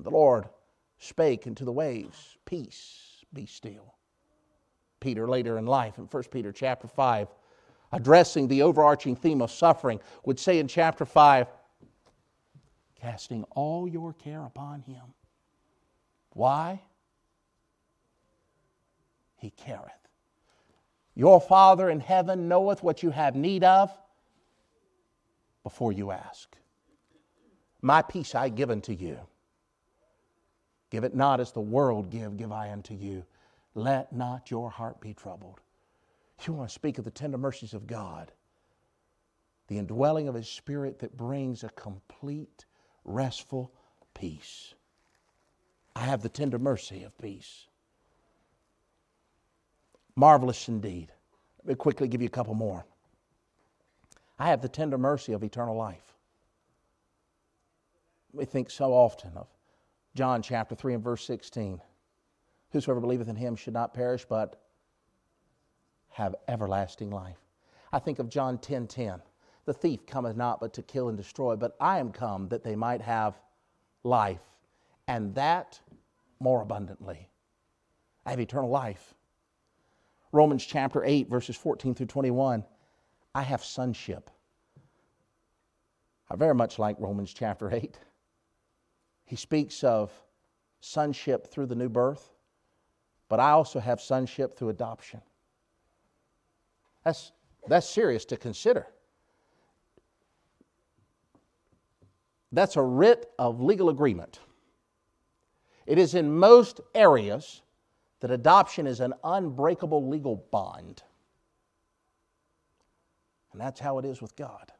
The 0.01 0.11
Lord 0.11 0.49
spake 0.99 1.47
into 1.47 1.63
the 1.63 1.71
waves, 1.71 2.37
Peace, 2.43 3.23
be 3.33 3.45
still. 3.45 3.95
Peter 4.99 5.29
later 5.29 5.57
in 5.57 5.65
life, 5.65 5.97
in 5.97 6.05
1 6.05 6.23
Peter 6.23 6.51
chapter 6.51 6.89
5, 6.89 7.29
addressing 7.95 8.49
the 8.49 8.61
overarching 8.61 9.15
theme 9.15 9.41
of 9.41 9.49
suffering, 9.49 10.01
would 10.25 10.37
say 10.37 10.59
in 10.59 10.67
chapter 10.67 11.05
5, 11.05 11.47
casting 12.99 13.43
all 13.51 13.87
your 13.87 14.11
care 14.13 14.43
upon 14.43 14.81
him. 14.81 15.01
Why? 16.31 16.81
He 19.37 19.49
careth. 19.49 19.93
Your 21.15 21.39
Father 21.39 21.89
in 21.89 22.01
heaven 22.01 22.49
knoweth 22.49 22.83
what 22.83 23.01
you 23.01 23.11
have 23.11 23.33
need 23.33 23.63
of 23.63 23.89
before 25.63 25.93
you 25.93 26.11
ask. 26.11 26.53
My 27.81 28.01
peace 28.01 28.35
I 28.35 28.49
give 28.49 28.69
unto 28.69 28.91
you. 28.91 29.17
Give 30.89 31.05
it 31.05 31.15
not 31.15 31.39
as 31.39 31.53
the 31.53 31.61
world 31.61 32.09
give, 32.09 32.35
give 32.35 32.51
I 32.51 32.71
unto 32.71 32.93
you. 32.93 33.23
Let 33.73 34.11
not 34.11 34.51
your 34.51 34.69
heart 34.69 34.99
be 34.99 35.13
troubled. 35.13 35.61
You 36.43 36.53
want 36.53 36.69
to 36.69 36.73
speak 36.73 36.97
of 36.97 37.05
the 37.05 37.11
tender 37.11 37.37
mercies 37.37 37.73
of 37.73 37.87
God, 37.87 38.31
the 39.67 39.77
indwelling 39.77 40.27
of 40.27 40.35
His 40.35 40.47
Spirit 40.47 40.99
that 40.99 41.17
brings 41.17 41.63
a 41.63 41.69
complete, 41.69 42.65
restful 43.03 43.71
peace. 44.13 44.75
I 45.95 46.01
have 46.01 46.21
the 46.21 46.29
tender 46.29 46.59
mercy 46.59 47.03
of 47.03 47.17
peace. 47.17 47.67
Marvelous 50.15 50.67
indeed. 50.67 51.11
Let 51.59 51.67
me 51.67 51.75
quickly 51.75 52.07
give 52.07 52.21
you 52.21 52.27
a 52.27 52.29
couple 52.29 52.53
more. 52.53 52.85
I 54.37 54.49
have 54.49 54.61
the 54.61 54.69
tender 54.69 54.97
mercy 54.97 55.33
of 55.33 55.43
eternal 55.43 55.75
life. 55.75 56.13
We 58.33 58.45
think 58.45 58.69
so 58.69 58.93
often 58.93 59.31
of 59.35 59.47
John 60.13 60.41
chapter 60.41 60.75
3 60.75 60.95
and 60.95 61.03
verse 61.03 61.25
16. 61.25 61.81
Whosoever 62.71 62.99
believeth 62.99 63.29
in 63.29 63.35
him 63.37 63.55
should 63.55 63.73
not 63.73 63.93
perish, 63.93 64.25
but 64.25 64.61
have 66.15 66.33
everlasting 66.47 67.09
life. 67.09 67.41
I 67.91 67.99
think 67.99 68.19
of 68.19 68.29
John 68.29 68.57
10 68.57 68.87
10. 68.87 69.21
The 69.65 69.73
thief 69.73 70.05
cometh 70.05 70.37
not 70.37 70.61
but 70.61 70.73
to 70.75 70.81
kill 70.81 71.09
and 71.09 71.17
destroy, 71.17 71.57
but 71.57 71.75
I 71.77 71.99
am 71.99 72.13
come 72.13 72.47
that 72.47 72.63
they 72.63 72.73
might 72.73 73.01
have 73.01 73.37
life, 74.03 74.55
and 75.09 75.35
that 75.35 75.77
more 76.39 76.61
abundantly. 76.61 77.27
I 78.25 78.29
have 78.29 78.39
eternal 78.39 78.69
life. 78.69 79.13
Romans 80.31 80.65
chapter 80.65 81.03
8, 81.03 81.29
verses 81.29 81.57
14 81.57 81.93
through 81.93 82.05
21. 82.05 82.63
I 83.33 83.41
have 83.41 83.61
sonship. 83.61 84.29
I 86.31 86.37
very 86.37 86.55
much 86.55 86.79
like 86.79 86.95
Romans 86.97 87.33
chapter 87.33 87.73
8. 87.73 87.99
He 89.25 89.35
speaks 89.35 89.83
of 89.83 90.13
sonship 90.79 91.47
through 91.47 91.65
the 91.65 91.75
new 91.75 91.89
birth, 91.89 92.31
but 93.27 93.41
I 93.41 93.51
also 93.51 93.81
have 93.81 93.99
sonship 93.99 94.53
through 94.53 94.69
adoption. 94.69 95.21
That's, 97.05 97.31
that's 97.67 97.87
serious 97.87 98.25
to 98.25 98.37
consider. 98.37 98.87
That's 102.51 102.75
a 102.75 102.81
writ 102.81 103.31
of 103.37 103.61
legal 103.61 103.89
agreement. 103.89 104.39
It 105.85 105.99
is 105.99 106.15
in 106.15 106.35
most 106.35 106.81
areas 106.95 107.61
that 108.21 108.31
adoption 108.31 108.87
is 108.87 109.01
an 109.01 109.13
unbreakable 109.23 110.09
legal 110.09 110.47
bond. 110.51 111.03
And 113.51 113.61
that's 113.61 113.79
how 113.79 113.99
it 113.99 114.05
is 114.05 114.21
with 114.21 114.35
God. 114.35 114.71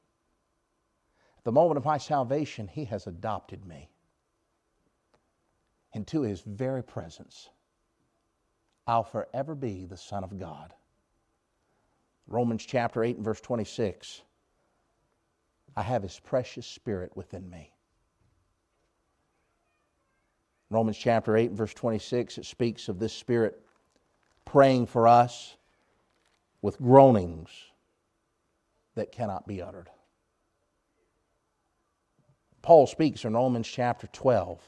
At 1.38 1.44
the 1.44 1.52
moment 1.52 1.78
of 1.78 1.86
my 1.86 1.98
salvation, 1.98 2.68
He 2.68 2.86
has 2.86 3.06
adopted 3.08 3.66
me 3.66 3.90
into 5.94 6.22
His 6.22 6.42
very 6.42 6.84
presence. 6.84 7.50
I'll 8.88 9.04
forever 9.04 9.54
be 9.54 9.86
the 9.86 9.98
Son 9.98 10.24
of 10.24 10.40
God. 10.40 10.74
Romans 12.28 12.66
chapter 12.66 13.04
8 13.04 13.18
and 13.18 13.26
verse 13.26 13.42
26. 13.42 14.22
I 15.76 15.82
have 15.82 16.04
his 16.04 16.20
precious 16.20 16.66
spirit 16.66 17.12
within 17.16 17.50
me. 17.50 17.72
Romans 20.70 20.98
chapter 20.98 21.38
8 21.38 21.50
and 21.50 21.58
verse 21.58 21.74
26, 21.74 22.40
it 22.40 22.46
speaks 22.46 22.90
of 22.90 23.00
this 23.00 23.14
spirit 23.14 23.62
praying 24.46 24.88
for 24.88 25.08
us 25.08 25.56
with 26.62 26.80
groanings 26.80 27.50
that 28.96 29.12
cannot 29.12 29.48
be 29.48 29.62
uttered. 29.62 29.90
Paul 32.62 32.88
speaks 32.88 33.24
in 33.26 33.36
Romans 33.36 33.68
chapter 33.68 34.08
12 34.08 34.60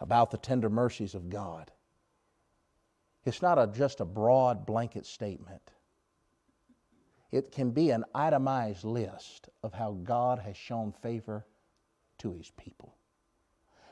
about 0.00 0.30
the 0.30 0.38
tender 0.38 0.70
mercies 0.70 1.14
of 1.14 1.28
God. 1.28 1.72
It's 3.24 3.42
not 3.42 3.58
a, 3.58 3.66
just 3.66 4.00
a 4.00 4.04
broad 4.04 4.64
blanket 4.64 5.04
statement 5.04 5.72
it 7.30 7.52
can 7.52 7.70
be 7.70 7.90
an 7.90 8.04
itemized 8.14 8.84
list 8.84 9.48
of 9.62 9.74
how 9.74 9.92
God 10.02 10.38
has 10.38 10.56
shown 10.56 10.92
favor 10.92 11.46
to 12.18 12.32
his 12.32 12.50
people. 12.50 12.94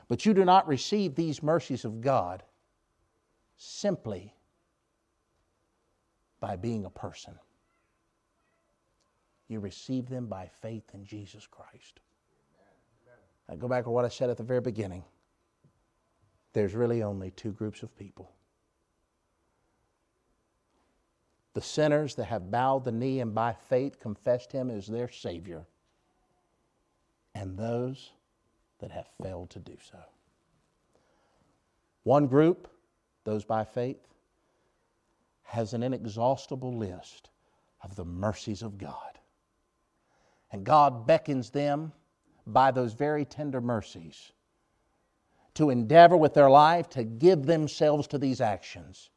But 0.07 0.25
you 0.25 0.33
do 0.33 0.45
not 0.45 0.67
receive 0.67 1.15
these 1.15 1.43
mercies 1.43 1.85
of 1.85 2.01
God 2.01 2.43
simply 3.57 4.33
by 6.39 6.55
being 6.55 6.85
a 6.85 6.89
person. 6.89 7.35
You 9.47 9.59
receive 9.59 10.09
them 10.09 10.27
by 10.27 10.49
faith 10.61 10.91
in 10.93 11.05
Jesus 11.05 11.47
Christ. 11.47 11.99
I 13.49 13.55
go 13.55 13.67
back 13.67 13.85
to 13.85 13.89
what 13.89 14.05
I 14.05 14.09
said 14.09 14.29
at 14.29 14.37
the 14.37 14.43
very 14.43 14.61
beginning. 14.61 15.03
There's 16.53 16.73
really 16.73 17.03
only 17.03 17.31
two 17.31 17.51
groups 17.51 17.83
of 17.83 17.95
people 17.97 18.31
the 21.57 21.63
sinners 21.63 22.13
that 22.13 22.25
have 22.25 22.51
bowed 22.51 22.85
the 22.85 22.91
knee 22.91 23.19
and 23.19 23.33
by 23.33 23.51
faith 23.51 23.99
confessed 23.99 24.51
him 24.51 24.69
as 24.69 24.85
their 24.85 25.09
Savior, 25.09 25.65
and 27.33 27.57
those 27.57 28.11
that 28.77 28.91
have 28.91 29.07
failed 29.23 29.49
to 29.49 29.57
do 29.57 29.75
so. 29.89 29.97
One 32.03 32.27
group, 32.27 32.67
those 33.23 33.43
by 33.43 33.63
faith, 33.63 34.07
has 35.45 35.73
an 35.73 35.81
inexhaustible 35.81 36.77
list 36.77 37.31
of 37.81 37.95
the 37.95 38.05
mercies 38.05 38.61
of 38.61 38.77
God. 38.77 39.17
And 40.51 40.63
God 40.63 41.07
beckons 41.07 41.49
them 41.49 41.91
by 42.45 42.69
those 42.69 42.93
very 42.93 43.25
tender 43.25 43.61
mercies 43.61 44.31
to 45.55 45.71
endeavor 45.71 46.17
with 46.17 46.35
their 46.35 46.51
life 46.51 46.87
to 46.89 47.03
give 47.03 47.47
themselves 47.47 48.05
to 48.09 48.19
these 48.19 48.41
actions 48.41 49.09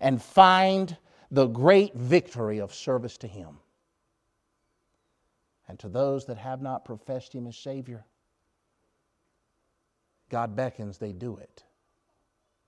and 0.00 0.20
find 0.20 0.96
the 1.30 1.46
great 1.46 1.94
victory 1.94 2.58
of 2.58 2.74
service 2.74 3.16
to 3.18 3.26
Him. 3.26 3.58
And 5.68 5.78
to 5.80 5.88
those 5.88 6.26
that 6.26 6.38
have 6.38 6.62
not 6.62 6.84
professed 6.84 7.32
Him 7.34 7.46
as 7.46 7.56
Savior, 7.56 8.04
God 10.28 10.56
beckons 10.56 10.98
they 10.98 11.12
do 11.12 11.36
it 11.36 11.64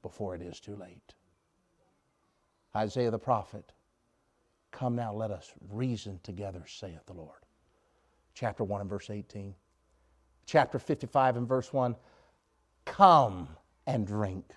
before 0.03 0.35
it 0.35 0.43
is 0.43 0.61
too 0.61 0.77
late. 0.77 1.15
Isaiah 2.75 3.11
the 3.11 3.19
prophet, 3.19 3.73
Come 4.71 4.95
now, 4.95 5.13
let 5.13 5.31
us 5.31 5.53
reason 5.71 6.21
together, 6.23 6.65
saith 6.67 7.05
the 7.07 7.15
Lord. 7.15 7.41
Chapter 8.35 8.65
1 8.65 8.83
and 8.83 8.91
verse 8.91 9.11
18. 9.11 9.55
Chapter 10.47 10.79
55 10.79 11.37
and 11.37 11.49
verse 11.49 11.73
1 11.73 11.97
Come 12.85 13.49
and 13.87 14.07
drink. 14.07 14.53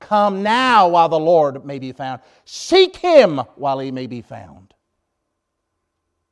Come 0.00 0.42
now 0.42 0.88
while 0.88 1.08
the 1.08 1.18
Lord 1.18 1.64
may 1.64 1.78
be 1.78 1.92
found. 1.92 2.22
Seek 2.44 2.96
him 2.96 3.38
while 3.56 3.78
he 3.78 3.90
may 3.90 4.06
be 4.06 4.22
found. 4.22 4.74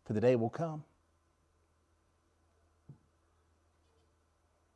For 0.04 0.12
the 0.12 0.20
day 0.20 0.36
will 0.36 0.50
come 0.50 0.84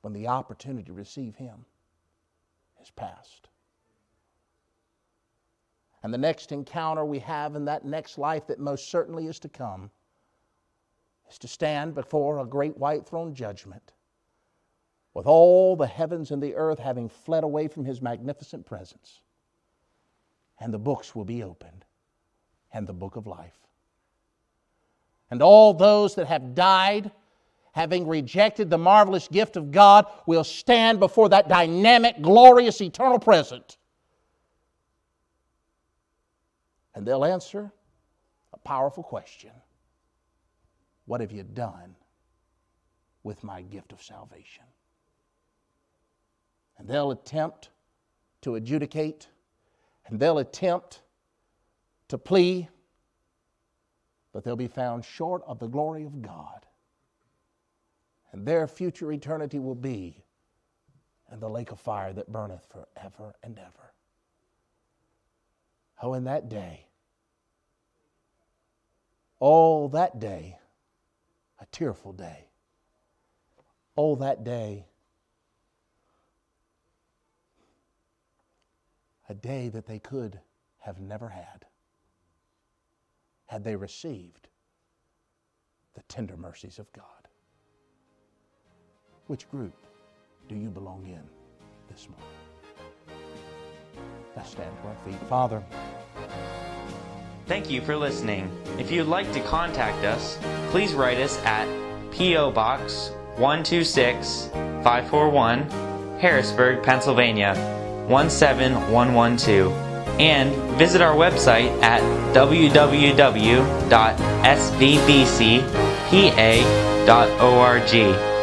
when 0.00 0.12
the 0.12 0.26
opportunity 0.26 0.84
to 0.84 0.92
receive 0.92 1.36
him 1.36 1.64
is 2.82 2.90
past. 2.90 3.48
And 6.02 6.12
the 6.12 6.18
next 6.18 6.50
encounter 6.50 7.04
we 7.04 7.18
have 7.20 7.54
in 7.54 7.64
that 7.66 7.84
next 7.84 8.18
life 8.18 8.46
that 8.46 8.58
most 8.58 8.90
certainly 8.90 9.26
is 9.26 9.38
to 9.40 9.48
come 9.48 9.90
is 11.30 11.38
to 11.38 11.48
stand 11.48 11.94
before 11.94 12.38
a 12.38 12.46
great 12.46 12.76
white 12.76 13.06
throne 13.06 13.34
judgment 13.34 13.92
with 15.14 15.26
all 15.26 15.76
the 15.76 15.86
heavens 15.86 16.30
and 16.30 16.42
the 16.42 16.54
earth 16.54 16.78
having 16.78 17.08
fled 17.08 17.44
away 17.44 17.68
from 17.68 17.84
his 17.84 18.00
magnificent 18.00 18.64
presence. 18.64 19.20
And 20.58 20.72
the 20.72 20.78
books 20.78 21.14
will 21.14 21.24
be 21.24 21.42
opened, 21.42 21.84
and 22.72 22.86
the 22.86 22.92
book 22.92 23.16
of 23.16 23.26
life. 23.26 23.58
And 25.30 25.42
all 25.42 25.74
those 25.74 26.14
that 26.16 26.26
have 26.26 26.54
died 26.54 27.10
having 27.72 28.06
rejected 28.06 28.68
the 28.68 28.78
marvelous 28.78 29.28
gift 29.28 29.56
of 29.56 29.70
God, 29.70 30.06
will 30.26 30.44
stand 30.44 30.98
before 30.98 31.28
that 31.28 31.48
dynamic, 31.48 32.20
glorious, 32.20 32.80
eternal 32.80 33.18
present. 33.18 33.76
And 36.94 37.06
they'll 37.06 37.24
answer 37.24 37.70
a 38.52 38.58
powerful 38.58 39.02
question 39.02 39.52
What 41.06 41.20
have 41.20 41.32
you 41.32 41.44
done 41.44 41.94
with 43.22 43.44
my 43.44 43.62
gift 43.62 43.92
of 43.92 44.02
salvation? 44.02 44.64
They'll 46.90 47.12
attempt 47.12 47.70
to 48.40 48.56
adjudicate, 48.56 49.28
and 50.06 50.18
they'll 50.18 50.38
attempt 50.38 51.02
to 52.08 52.18
plea, 52.18 52.68
but 54.32 54.42
they'll 54.42 54.56
be 54.56 54.66
found 54.66 55.04
short 55.04 55.44
of 55.46 55.60
the 55.60 55.68
glory 55.68 56.04
of 56.04 56.20
God. 56.20 56.66
And 58.32 58.44
their 58.44 58.66
future 58.66 59.12
eternity 59.12 59.60
will 59.60 59.76
be 59.76 60.24
in 61.30 61.38
the 61.38 61.48
lake 61.48 61.70
of 61.70 61.78
fire 61.78 62.12
that 62.12 62.32
burneth 62.32 62.66
forever 62.66 63.36
and 63.44 63.56
ever. 63.56 63.92
Oh, 66.02 66.14
in 66.14 66.24
that 66.24 66.48
day, 66.48 66.88
oh, 69.40 69.86
that 69.90 70.18
day, 70.18 70.58
a 71.60 71.66
tearful 71.66 72.12
day. 72.12 72.48
Oh, 73.96 74.16
that 74.16 74.42
day, 74.42 74.86
a 79.30 79.34
day 79.34 79.68
that 79.68 79.86
they 79.86 80.00
could 80.00 80.40
have 80.80 81.00
never 81.00 81.28
had 81.28 81.64
had 83.46 83.62
they 83.62 83.76
received 83.76 84.48
the 85.94 86.02
tender 86.08 86.36
mercies 86.36 86.80
of 86.80 86.92
God. 86.92 87.04
Which 89.28 89.48
group 89.48 89.72
do 90.48 90.56
you 90.56 90.68
belong 90.68 91.06
in 91.06 91.22
this 91.88 92.08
morning? 92.08 92.26
Let's 94.34 94.50
stand 94.50 94.76
to 94.82 94.88
our 94.88 94.96
feet. 95.06 95.28
Father, 95.28 95.64
Thank 97.46 97.68
you 97.68 97.80
for 97.80 97.96
listening. 97.96 98.48
If 98.78 98.92
you'd 98.92 99.08
like 99.08 99.32
to 99.32 99.40
contact 99.40 100.04
us, 100.04 100.38
please 100.70 100.94
write 100.94 101.18
us 101.18 101.36
at 101.44 101.66
P.O. 102.12 102.52
Box 102.52 103.10
126 103.38 104.50
541, 104.52 105.68
Harrisburg, 106.20 106.84
Pennsylvania 106.84 107.79
17112, 108.10 109.72
and 110.20 110.54
visit 110.76 111.00
our 111.00 111.14
website 111.14 111.70
at 111.82 112.02
www.svbcpa.org. 112.34 112.80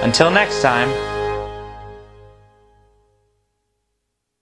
Until 0.03 0.32
next 0.32 0.61
time, 0.61 1.06